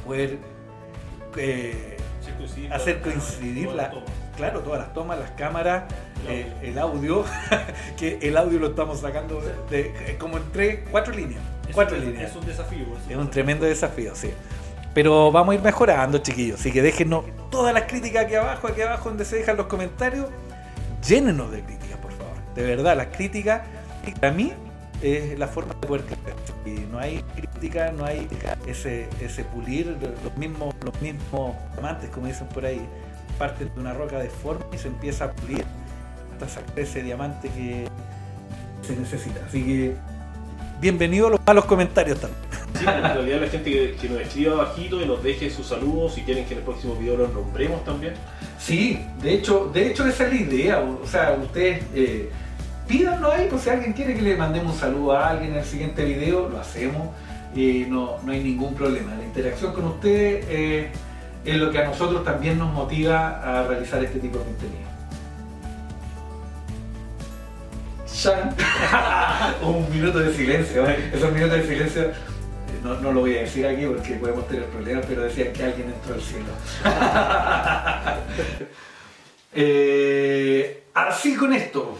poder 0.05 0.39
eh, 1.37 1.97
Hacer 2.71 3.01
coincidir 3.01 3.69
la. 3.69 3.93
Claro, 4.37 4.61
todas 4.61 4.81
las 4.81 4.93
tomas, 4.95 5.19
las 5.19 5.31
cámaras, 5.33 5.85
El 6.29 6.33
eh, 6.35 6.53
el 6.63 6.79
audio, 6.79 7.25
que 7.99 8.19
el 8.23 8.37
audio 8.37 8.59
lo 8.59 8.69
estamos 8.69 9.01
sacando 9.01 9.41
de, 9.71 9.93
de- 9.93 10.17
como 10.19 10.37
en 10.39 10.45
tres, 10.53 10.81
cuatro 10.91 11.13
líneas. 11.15 11.41
Es 11.69 11.75
Cuatro 11.75 11.97
un- 11.97 12.05
líneas. 12.05 12.31
Es 12.31 12.37
un 12.37 12.47
desafío. 12.47 12.87
Es 13.09 13.17
un 13.17 13.31
tremendo 13.31 13.65
desafío, 13.67 14.15
sí. 14.15 14.31
Pero 14.95 15.31
vamos 15.33 15.53
a 15.53 15.57
ir 15.57 15.63
mejorando, 15.63 16.19
chiquillos. 16.19 16.59
Así 16.61 16.73
que 16.73 16.81
déjenos 16.81 17.25
todas 17.51 17.75
las 17.75 17.85
críticas 17.85 18.25
aquí 18.25 18.35
abajo, 18.35 18.69
aquí 18.69 18.81
abajo 18.83 19.09
donde 19.11 19.25
se 19.25 19.37
dejan 19.37 19.57
los 19.57 19.67
comentarios. 19.67 20.27
Llénenos 21.07 21.51
de 21.51 21.61
críticas, 21.63 21.99
por 21.99 22.13
favor. 22.13 22.33
De 22.55 22.63
verdad, 22.63 22.97
las 22.97 23.09
críticas, 23.09 23.63
para 24.21 24.33
mí, 24.33 24.53
es 25.03 25.39
la 25.39 25.47
forma 25.49 25.75
de 25.81 25.87
poder 25.87 26.05
crecer. 26.05 26.35
Y 26.65 26.71
no 26.91 26.99
hay 26.99 27.23
crítica, 27.35 27.93
no 27.93 28.05
hay 28.07 28.27
ese, 28.67 29.09
ese 29.21 29.45
pulir, 29.45 29.97
los 30.25 30.37
mismos, 30.37 30.75
los 30.83 31.01
mismos 31.03 31.55
amantes, 31.79 32.09
como 32.11 32.27
dicen 32.27 32.47
por 32.49 32.65
ahí, 32.65 32.81
parten 33.39 33.71
de 33.75 33.81
una 33.81 33.95
roca 33.95 34.19
deforme 34.19 34.65
y 34.73 34.79
se 34.79 34.89
empieza 34.89 35.27
a 35.27 35.33
pulir 35.33 35.65
hasta 36.33 36.49
sacar 36.49 36.79
ese 36.79 37.03
diamante 37.03 37.49
que 37.49 37.87
se 38.83 38.97
necesita. 38.97 39.41
Así 39.47 39.65
que, 39.65 39.95
bienvenidos 40.81 41.29
a 41.29 41.31
los 41.33 41.41
malos 41.47 41.65
comentarios 41.65 42.21
también. 42.21 42.43
Sí, 42.79 42.85
en 42.87 43.03
realidad 43.03 43.41
la 43.41 43.49
gente 43.49 43.71
que, 43.71 43.95
que 43.95 44.09
nos 44.09 44.21
escriba 44.21 44.53
abajito 44.53 45.01
y 45.01 45.07
nos 45.07 45.23
deje 45.23 45.51
sus 45.51 45.67
saludos, 45.67 46.15
si 46.15 46.23
quieren 46.23 46.45
que 46.45 46.53
en 46.53 46.59
el 46.59 46.65
próximo 46.65 46.95
video 46.95 47.17
los 47.17 47.33
nombremos 47.33 47.85
también. 47.85 48.15
Sí, 48.59 49.01
de 49.23 49.35
hecho, 49.35 49.71
de 49.73 49.87
hecho 49.87 50.07
esa 50.07 50.25
es 50.27 50.33
la 50.33 50.39
idea. 50.39 50.81
O 50.81 51.07
sea, 51.07 51.39
ustedes 51.43 51.83
eh, 51.95 52.31
pídanlo 52.87 53.33
ahí, 53.33 53.47
pues 53.49 53.63
si 53.63 53.71
alguien 53.71 53.93
quiere 53.95 54.15
que 54.15 54.23
le 54.23 54.37
mandemos 54.37 54.75
un 54.75 54.79
saludo 54.79 55.13
a 55.13 55.29
alguien 55.29 55.53
en 55.53 55.59
el 55.59 55.65
siguiente 55.65 56.05
video, 56.05 56.49
lo 56.49 56.61
hacemos. 56.61 57.09
y 57.55 57.87
no, 57.89 58.19
no 58.23 58.33
hay 58.33 58.43
ningún 58.43 58.75
problema. 58.75 59.15
La 59.15 59.25
interacción 59.25 59.73
con 59.73 59.87
ustedes 59.87 60.45
eh, 60.49 60.91
es 61.47 61.57
lo 61.57 61.71
que 61.71 61.79
a 61.79 61.85
nosotros 61.85 62.25
también 62.25 62.59
nos 62.59 62.73
motiva 62.73 63.41
a 63.43 63.67
realizar 63.67 64.03
este 64.05 64.19
tipo 64.19 64.39
de 64.39 64.45
contenido. 64.45 64.87
Un 69.63 69.89
minuto 69.91 70.19
de 70.19 70.35
silencio. 70.35 70.89
¿eh? 70.89 71.11
Esos 71.15 71.33
minutos 71.33 71.59
de 71.59 71.67
silencio 71.67 72.03
eh, 72.05 72.13
no, 72.83 72.95
no 73.01 73.13
lo 73.13 73.21
voy 73.21 73.37
a 73.37 73.41
decir 73.43 73.67
aquí 73.67 73.85
porque 73.87 74.15
podemos 74.15 74.49
tener 74.49 74.65
problemas, 74.67 75.05
pero 75.07 75.23
decían 75.23 75.53
que 75.53 75.63
alguien 75.65 75.93
entró 75.93 76.15
al 76.15 76.23
cielo. 76.23 76.47
Eh, 79.59 80.85
así 80.93 81.35
con 81.35 81.51
esto, 81.55 81.97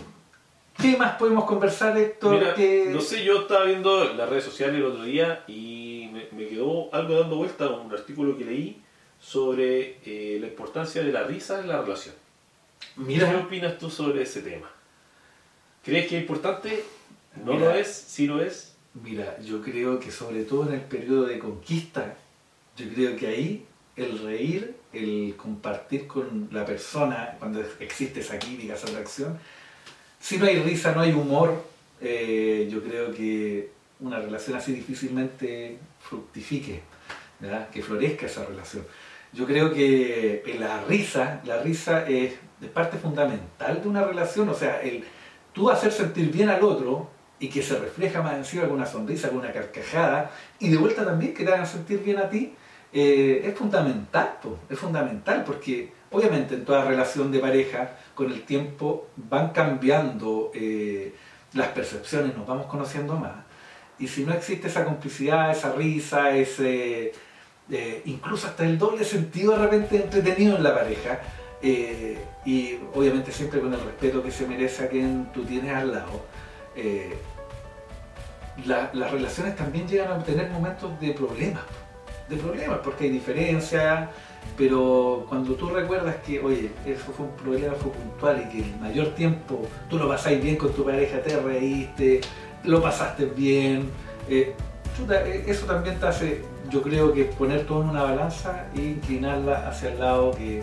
¿qué 0.77 0.95
más 0.99 1.15
podemos 1.15 1.47
conversar, 1.47 1.97
Héctor? 1.97 2.39
Mira, 2.39 2.53
¿Qué- 2.55 2.89
no 2.91 3.01
sé, 3.01 3.25
yo 3.25 3.41
estaba 3.43 3.65
viendo 3.65 4.13
las 4.13 4.29
redes 4.29 4.45
sociales 4.45 4.77
el 4.77 4.85
otro 4.85 5.05
día 5.05 5.43
y 5.49 6.11
me, 6.13 6.27
me 6.39 6.49
quedó 6.49 6.95
algo 6.95 7.19
dando 7.19 7.37
vuelta 7.37 7.67
un 7.71 7.91
artículo 7.91 8.37
que 8.37 8.45
leí 8.45 8.83
sobre 9.27 9.99
eh, 10.05 10.39
la 10.41 10.47
importancia 10.47 11.03
de 11.03 11.11
la 11.11 11.25
risa 11.25 11.59
en 11.61 11.67
la 11.67 11.83
relación. 11.83 12.15
¿Qué 12.79 13.01
Mira, 13.01 13.37
opinas 13.45 13.77
tú 13.77 13.91
sobre 13.91 14.23
ese 14.23 14.41
tema? 14.41 14.71
¿Crees 15.85 16.07
que 16.07 16.17
es 16.17 16.23
importante? 16.23 16.85
¿No 17.45 17.55
Mira. 17.55 17.67
lo 17.67 17.75
es? 17.75 17.89
¿Sí 17.89 18.27
lo 18.27 18.41
es? 18.41 18.73
mira, 19.03 19.39
yo 19.43 19.61
creo 19.61 20.01
que 20.01 20.11
sobre 20.11 20.45
todo 20.45 20.69
en 20.69 20.75
el 20.75 20.81
periodo 20.81 21.25
de 21.25 21.39
conquista, 21.39 22.17
yo 22.77 22.89
creo 22.95 23.15
que 23.17 23.27
ahí 23.27 23.67
el 23.97 24.19
reír, 24.21 24.75
el 24.93 25.35
compartir 25.37 26.07
con 26.07 26.49
la 26.53 26.65
persona, 26.65 27.37
cuando 27.39 27.63
existe 27.81 28.21
esa 28.21 28.39
química, 28.39 28.75
esa 28.75 28.87
atracción, 28.87 29.39
si 30.19 30.39
no 30.39 30.47
hay 30.47 30.63
risa, 30.63 30.93
no 30.93 31.01
hay 31.01 31.13
humor, 31.13 31.63
eh, 32.01 32.69
yo 32.71 32.83
creo 32.83 33.13
que 33.13 33.71
una 34.01 34.19
relación 34.19 34.57
así 34.57 34.73
difícilmente 34.73 35.79
fructifique, 36.01 36.81
¿verdad? 37.41 37.69
que 37.69 37.83
florezca 37.83 38.27
esa 38.27 38.47
relación. 38.47 38.85
Yo 39.37 39.45
creo 39.47 39.71
que 39.73 40.57
la 40.59 40.83
risa, 40.85 41.43
la 41.45 41.61
risa 41.61 42.09
es, 42.09 42.33
es 42.63 42.69
parte 42.71 42.97
fundamental 42.97 43.83
de 43.83 43.89
una 43.89 44.03
relación, 44.03 44.49
o 44.49 44.55
sea, 44.55 44.81
el 44.81 45.05
tú 45.53 45.71
hacer 45.71 45.93
sentir 45.93 46.31
bien 46.33 46.49
al 46.49 46.63
otro 46.63 47.11
y 47.39 47.49
que 47.49 47.63
se 47.63 47.79
refleja 47.79 48.23
más 48.23 48.35
encima 48.35 48.63
con 48.63 48.73
una 48.73 48.87
sonrisa, 48.87 49.29
con 49.29 49.39
una 49.39 49.53
carcajada, 49.53 50.31
y 50.59 50.71
de 50.71 50.79
vuelta 50.79 51.05
también 51.05 51.35
que 51.35 51.45
te 51.45 51.53
hagan 51.53 51.67
sentir 51.67 52.03
bien 52.03 52.17
a 52.17 52.31
ti, 52.31 52.55
eh, 52.95 53.43
es 53.45 53.55
fundamental, 53.55 54.39
es 54.71 54.79
fundamental, 54.79 55.45
porque 55.45 55.93
obviamente 56.11 56.55
en 56.55 56.65
toda 56.65 56.87
relación 56.87 57.31
de 57.31 57.39
pareja, 57.39 57.91
con 58.15 58.33
el 58.33 58.43
tiempo 58.45 59.09
van 59.17 59.51
cambiando 59.51 60.51
eh, 60.55 61.15
las 61.53 61.69
percepciones, 61.69 62.35
nos 62.35 62.47
vamos 62.47 62.67
conociendo 62.67 63.17
más, 63.17 63.45
y 63.99 64.09
si 64.09 64.25
no 64.25 64.33
existe 64.33 64.69
esa 64.69 64.85
complicidad, 64.87 65.51
esa 65.51 65.73
risa, 65.73 66.37
ese 66.37 67.13
eh, 67.71 68.03
incluso 68.07 68.47
hasta 68.47 68.65
el 68.65 68.79
doble 68.79 69.05
sentido 69.05 69.53
de 69.53 69.59
repente 69.59 69.97
entretenido 69.97 70.57
en 70.57 70.63
la 70.63 70.75
pareja, 70.75 71.21
y 72.45 72.79
obviamente 72.95 73.33
siempre 73.33 73.61
con 73.61 73.75
el 73.75 73.81
respeto 73.81 74.23
que 74.23 74.31
se 74.31 74.47
merece 74.47 74.85
a 74.85 74.89
quien 74.89 75.33
tú 75.33 75.45
tienes 75.45 75.75
al 75.75 75.93
lado, 75.93 76.25
las 78.65 79.11
relaciones 79.11 79.57
también 79.57 79.89
llegan 79.89 80.13
a 80.13 80.23
tener 80.23 80.49
momentos 80.51 81.01
de 81.01 81.13
problemas 81.13 81.65
de 82.29 82.37
problemas, 82.37 82.79
porque 82.83 83.05
hay 83.05 83.11
diferencias, 83.11 84.09
pero 84.57 85.27
cuando 85.29 85.55
tú 85.55 85.69
recuerdas 85.69 86.17
que, 86.27 86.41
oye, 86.41 86.71
eso 86.85 87.13
fue 87.17 87.27
un 87.27 87.37
problema, 87.37 87.75
fue 87.75 87.93
puntual 87.93 88.45
y 88.47 88.51
que 88.51 88.65
el 88.65 88.77
mayor 88.81 89.15
tiempo 89.15 89.63
tú 89.89 89.99
lo 89.99 90.09
pasáis 90.09 90.43
bien 90.43 90.57
con 90.57 90.73
tu 90.73 90.85
pareja, 90.85 91.23
te 91.23 91.39
reíste, 91.39 92.21
lo 92.65 92.83
pasaste 92.83 93.27
bien, 93.27 93.91
eh, 94.29 94.55
eh, 95.11 95.45
eso 95.47 95.67
también 95.67 95.99
te 95.99 96.07
hace, 96.07 96.43
yo 96.71 96.83
creo 96.83 97.13
que 97.13 97.25
poner 97.25 97.67
todo 97.67 97.83
en 97.83 97.91
una 97.91 98.03
balanza 98.03 98.67
e 98.75 98.81
inclinarla 98.81 99.69
hacia 99.69 99.91
el 99.91 100.01
lado 100.01 100.33
que, 100.33 100.63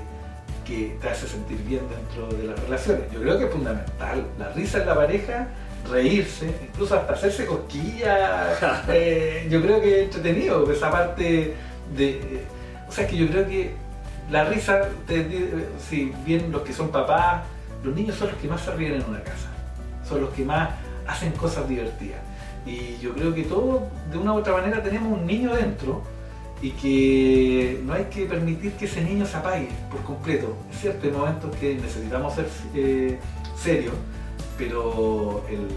que 0.65 0.97
te 1.01 1.09
hace 1.09 1.27
sentir 1.27 1.57
bien 1.63 1.81
dentro 1.89 2.35
de 2.35 2.47
las 2.47 2.59
relaciones. 2.59 3.11
Yo 3.11 3.21
creo 3.21 3.37
que 3.37 3.45
es 3.45 3.51
fundamental. 3.51 4.25
La 4.39 4.49
risa 4.49 4.79
en 4.81 4.87
la 4.87 4.95
pareja 4.95 5.47
reírse, 5.89 6.53
incluso 6.63 6.95
hasta 6.95 7.13
hacerse 7.13 7.45
cosquillas. 7.45 8.59
Eh, 8.89 9.47
yo 9.49 9.61
creo 9.61 9.81
que 9.81 9.99
es 9.99 10.03
entretenido, 10.05 10.69
esa 10.71 10.91
parte 10.91 11.55
de... 11.95 12.43
o 12.87 12.91
sea, 12.91 13.07
que 13.07 13.17
yo 13.17 13.27
creo 13.27 13.47
que 13.47 13.73
la 14.29 14.45
risa, 14.45 14.89
si 15.89 16.13
bien 16.25 16.51
los 16.51 16.61
que 16.61 16.73
son 16.73 16.89
papás, 16.89 17.43
los 17.83 17.95
niños 17.95 18.15
son 18.15 18.29
los 18.29 18.37
que 18.37 18.47
más 18.47 18.61
se 18.61 18.71
ríen 18.71 18.95
en 18.95 19.05
una 19.05 19.21
casa, 19.21 19.49
son 20.07 20.21
los 20.21 20.29
que 20.31 20.43
más 20.43 20.69
hacen 21.07 21.31
cosas 21.31 21.67
divertidas. 21.67 22.19
Y 22.65 22.97
yo 23.01 23.13
creo 23.13 23.33
que 23.33 23.43
todos, 23.43 23.83
de 24.11 24.17
una 24.17 24.33
u 24.33 24.37
otra 24.37 24.53
manera, 24.53 24.81
tenemos 24.81 25.19
un 25.19 25.25
niño 25.25 25.53
dentro 25.55 26.01
y 26.61 26.71
que 26.71 27.81
no 27.83 27.93
hay 27.93 28.05
que 28.05 28.25
permitir 28.25 28.71
que 28.73 28.85
ese 28.85 29.03
niño 29.03 29.25
se 29.25 29.35
apague 29.35 29.67
por 29.91 30.01
completo. 30.03 30.55
Es 30.71 30.79
cierto, 30.79 31.05
hay 31.05 31.11
momentos 31.11 31.53
que 31.57 31.75
necesitamos 31.75 32.33
ser 32.35 32.47
eh, 32.73 33.19
serios, 33.57 33.93
pero 34.57 35.43
el, 35.49 35.67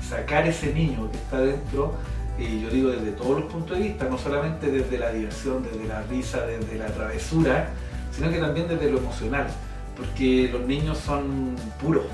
sacar 0.00 0.46
ese 0.46 0.72
niño 0.72 1.10
que 1.10 1.18
está 1.18 1.40
dentro, 1.40 1.94
y 2.38 2.62
yo 2.62 2.70
digo 2.70 2.90
desde 2.90 3.12
todos 3.12 3.42
los 3.42 3.52
puntos 3.52 3.76
de 3.76 3.84
vista, 3.84 4.06
no 4.06 4.16
solamente 4.16 4.70
desde 4.70 4.98
la 4.98 5.12
diversión, 5.12 5.62
desde 5.62 5.86
la 5.86 6.02
risa, 6.02 6.46
desde 6.46 6.78
la 6.78 6.86
travesura, 6.86 7.68
sino 8.12 8.30
que 8.30 8.38
también 8.38 8.68
desde 8.68 8.90
lo 8.90 8.98
emocional, 8.98 9.48
porque 9.96 10.48
los 10.50 10.62
niños 10.62 10.96
son 10.98 11.56
puros. 11.80 12.04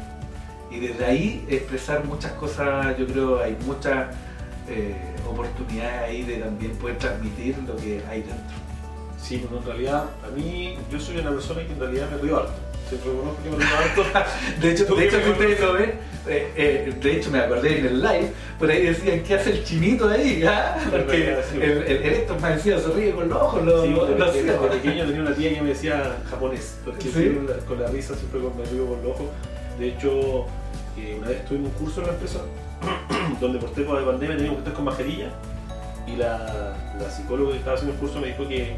Y 0.77 0.81
desde 0.89 1.07
ahí 1.07 1.47
expresar 1.49 2.05
muchas 2.05 2.33
cosas, 2.33 2.99
yo 2.99 3.07
creo 3.07 3.41
hay 3.41 3.57
muchas 3.65 4.15
eh, 4.69 4.95
oportunidades 5.27 6.03
ahí 6.03 6.23
de 6.23 6.37
también 6.37 6.73
poder 6.73 6.99
transmitir 6.99 7.57
lo 7.67 7.75
que 7.77 8.03
hay 8.11 8.21
dentro. 8.21 8.57
Sí, 9.19 9.43
pero 9.43 9.61
en 9.61 9.67
realidad, 9.67 10.05
a 10.23 10.31
mí, 10.37 10.77
yo 10.93 11.01
soy 11.01 11.17
una 11.17 11.31
persona 11.31 11.65
que 11.65 11.73
en 11.73 11.81
realidad 11.81 12.11
me 12.11 12.19
río 12.19 12.37
harto 12.37 12.67
de 14.61 14.71
hecho, 14.71 14.95
de 14.95 15.07
hecho 15.07 15.21
si 15.21 15.31
ustedes 15.31 15.61
lo 15.61 15.73
ven, 15.73 15.95
eh, 16.29 16.53
eh, 16.57 16.95
de 17.03 17.17
hecho 17.17 17.33
me 17.33 17.41
acordé 17.41 17.81
en 17.81 17.87
el 17.87 18.01
live, 18.01 18.31
por 18.61 18.71
ahí 18.71 18.87
decían, 18.87 19.25
¿qué 19.25 19.35
hace 19.35 19.51
el 19.51 19.65
chinito 19.65 20.09
ahí? 20.09 20.45
¿Ah? 20.47 20.79
Porque 20.89 21.37
el, 21.55 21.83
el, 21.83 22.05
Héctor 22.05 22.41
me 22.41 22.51
decía, 22.51 22.79
se 22.79 22.89
ríe 22.91 23.11
con 23.11 23.29
los 23.29 23.43
ojos, 23.43 23.65
lo, 23.65 23.83
sí, 23.83 23.91
lo, 23.91 24.69
pequeño 24.69 25.05
tenía 25.05 25.21
una 25.21 25.35
tía 25.35 25.55
que 25.55 25.63
me 25.63 25.71
decía 25.71 26.17
japonés, 26.31 26.77
porque 26.85 27.11
con 27.67 27.81
la 27.81 27.89
risa 27.89 28.15
siempre 28.15 28.39
me 28.39 28.65
río 28.71 28.87
con 28.87 29.03
los 29.03 29.13
ojos. 29.13 29.27
De 29.81 29.89
hecho, 29.89 30.47
eh, 30.99 31.17
una 31.19 31.29
vez 31.29 31.39
estuve 31.39 31.59
en 31.59 31.65
un 31.65 31.71
curso 31.73 32.01
en 32.01 32.07
la 32.07 32.13
empresa 32.13 32.41
donde 33.41 33.59
por 33.59 33.71
tema 33.71 33.99
de 33.99 34.05
pandemia 34.07 34.37
teníamos 34.37 34.59
que 34.59 34.69
estar 34.69 34.75
con 34.75 34.85
mascarilla 34.85 35.31
y 36.07 36.17
la, 36.17 36.77
la 36.99 37.11
psicóloga 37.11 37.53
que 37.53 37.59
estaba 37.59 37.75
haciendo 37.77 37.95
el 37.95 38.01
curso 38.01 38.21
me 38.21 38.29
dijo 38.29 38.47
que 38.49 38.77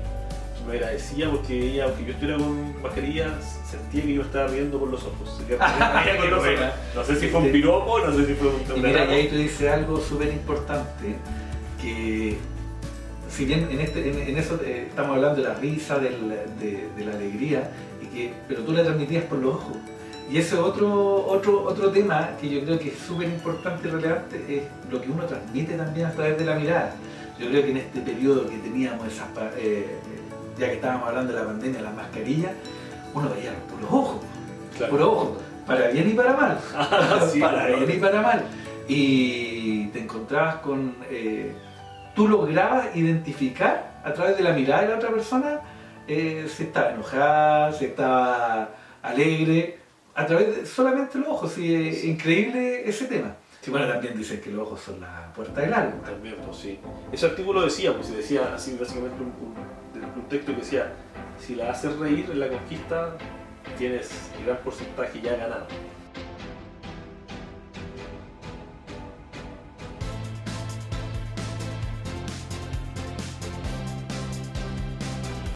me 0.68 0.74
agradecía 0.74 1.30
porque 1.30 1.58
ella, 1.58 1.84
aunque 1.84 2.04
yo 2.04 2.12
estuviera 2.12 2.36
con 2.38 2.82
mascarilla, 2.82 3.34
sentía 3.40 4.02
que 4.02 4.14
yo 4.14 4.22
estaba 4.22 4.48
riendo 4.48 4.78
por 4.78 4.88
los 4.90 5.02
ojos. 5.02 5.40
no 6.94 7.04
sé 7.04 7.16
si 7.16 7.28
fue 7.28 7.40
un 7.40 7.52
piropo, 7.52 7.98
no 8.00 8.14
sé 8.14 8.26
si 8.26 8.34
fue 8.34 8.48
un 8.48 8.78
Y 8.78 8.80
mira, 8.80 9.06
y 9.06 9.14
ahí 9.14 9.28
tú 9.28 9.36
dices 9.36 9.70
algo 9.70 9.98
súper 9.98 10.28
importante, 10.28 11.16
que 11.80 12.36
si 13.30 13.44
bien 13.44 13.68
en, 13.70 13.80
este, 13.80 14.30
en, 14.30 14.36
eso 14.36 14.60
eh, 14.64 14.86
estamos 14.88 15.16
hablando 15.16 15.42
de 15.42 15.48
la 15.48 15.54
risa, 15.54 15.98
de, 15.98 16.10
la 16.10 17.12
alegría, 17.12 17.70
y 18.02 18.06
que, 18.06 18.32
pero 18.46 18.62
tú 18.62 18.72
la 18.72 18.82
transmitías 18.84 19.24
por 19.24 19.38
los 19.38 19.54
ojos. 19.54 19.76
Y 20.30 20.38
ese 20.38 20.56
otro, 20.56 21.26
otro, 21.26 21.64
otro 21.64 21.90
tema 21.90 22.30
que 22.38 22.50
yo 22.50 22.60
creo 22.62 22.78
que 22.78 22.88
es 22.88 22.98
súper 22.98 23.28
importante 23.28 23.88
y 23.88 23.90
relevante 23.90 24.44
es 24.48 24.62
lo 24.92 25.00
que 25.00 25.10
uno 25.10 25.24
transmite 25.24 25.74
también 25.74 26.06
a 26.06 26.12
través 26.12 26.38
de 26.38 26.44
la 26.44 26.54
mirada. 26.54 26.92
Yo 27.38 27.48
creo 27.48 27.62
que 27.62 27.70
en 27.70 27.76
este 27.78 28.00
periodo 28.00 28.46
que 28.48 28.58
teníamos 28.58 29.06
esas, 29.06 29.28
eh, 29.56 29.98
ya 30.58 30.66
que 30.66 30.74
estábamos 30.74 31.08
hablando 31.08 31.32
de 31.32 31.40
la 31.40 31.46
pandemia, 31.46 31.80
las 31.80 31.94
mascarillas, 31.94 32.52
uno 33.14 33.30
veía 33.30 33.52
los 33.52 33.62
puros 33.72 33.90
ojos, 33.90 34.20
puros 34.90 35.08
ojos, 35.08 35.38
para 35.66 35.88
bien 35.88 36.10
y 36.10 36.12
para 36.12 36.34
mal, 36.34 36.58
para 37.40 37.66
bien 37.66 37.90
y 37.90 37.98
para 37.98 38.20
mal. 38.20 38.44
Y 38.86 39.86
te 39.88 40.00
encontrabas 40.00 40.56
con, 40.56 40.94
eh, 41.10 41.54
tú 42.14 42.28
lograbas 42.28 42.94
identificar 42.94 44.00
a 44.04 44.12
través 44.12 44.36
de 44.36 44.42
la 44.42 44.52
mirada 44.52 44.82
de 44.82 44.88
la 44.88 44.96
otra 44.96 45.10
persona 45.10 45.60
eh, 46.06 46.48
si 46.48 46.64
estaba 46.64 46.90
enojada, 46.90 47.72
si 47.72 47.84
estaba 47.84 48.70
alegre, 49.02 49.78
a 50.18 50.26
través 50.26 50.56
de 50.56 50.66
solamente 50.66 51.18
los 51.18 51.28
ojos, 51.28 51.56
y 51.58 51.74
es 51.74 52.04
increíble 52.04 52.88
ese 52.88 53.06
tema. 53.06 53.36
Sí, 53.60 53.70
bueno, 53.70 53.88
también 53.88 54.16
dicen 54.16 54.40
que 54.40 54.50
los 54.50 54.66
ojos 54.66 54.80
son 54.80 55.00
la 55.00 55.32
puerta 55.34 55.60
del 55.60 55.72
alma. 55.72 56.02
También, 56.04 56.36
pues 56.44 56.56
sí. 56.56 56.78
Ese 57.12 57.26
artículo 57.26 57.62
decía, 57.62 57.94
pues 57.94 58.14
decía 58.14 58.52
así 58.54 58.76
básicamente 58.78 59.16
un 59.22 59.32
un 60.16 60.28
texto 60.28 60.52
que 60.52 60.60
decía, 60.60 60.92
si 61.38 61.54
la 61.54 61.70
haces 61.70 61.96
reír 61.96 62.28
en 62.30 62.40
la 62.40 62.48
conquista, 62.48 63.16
tienes 63.76 64.10
el 64.38 64.46
gran 64.46 64.58
porcentaje 64.58 65.20
ya 65.20 65.36
ganado. 65.36 65.66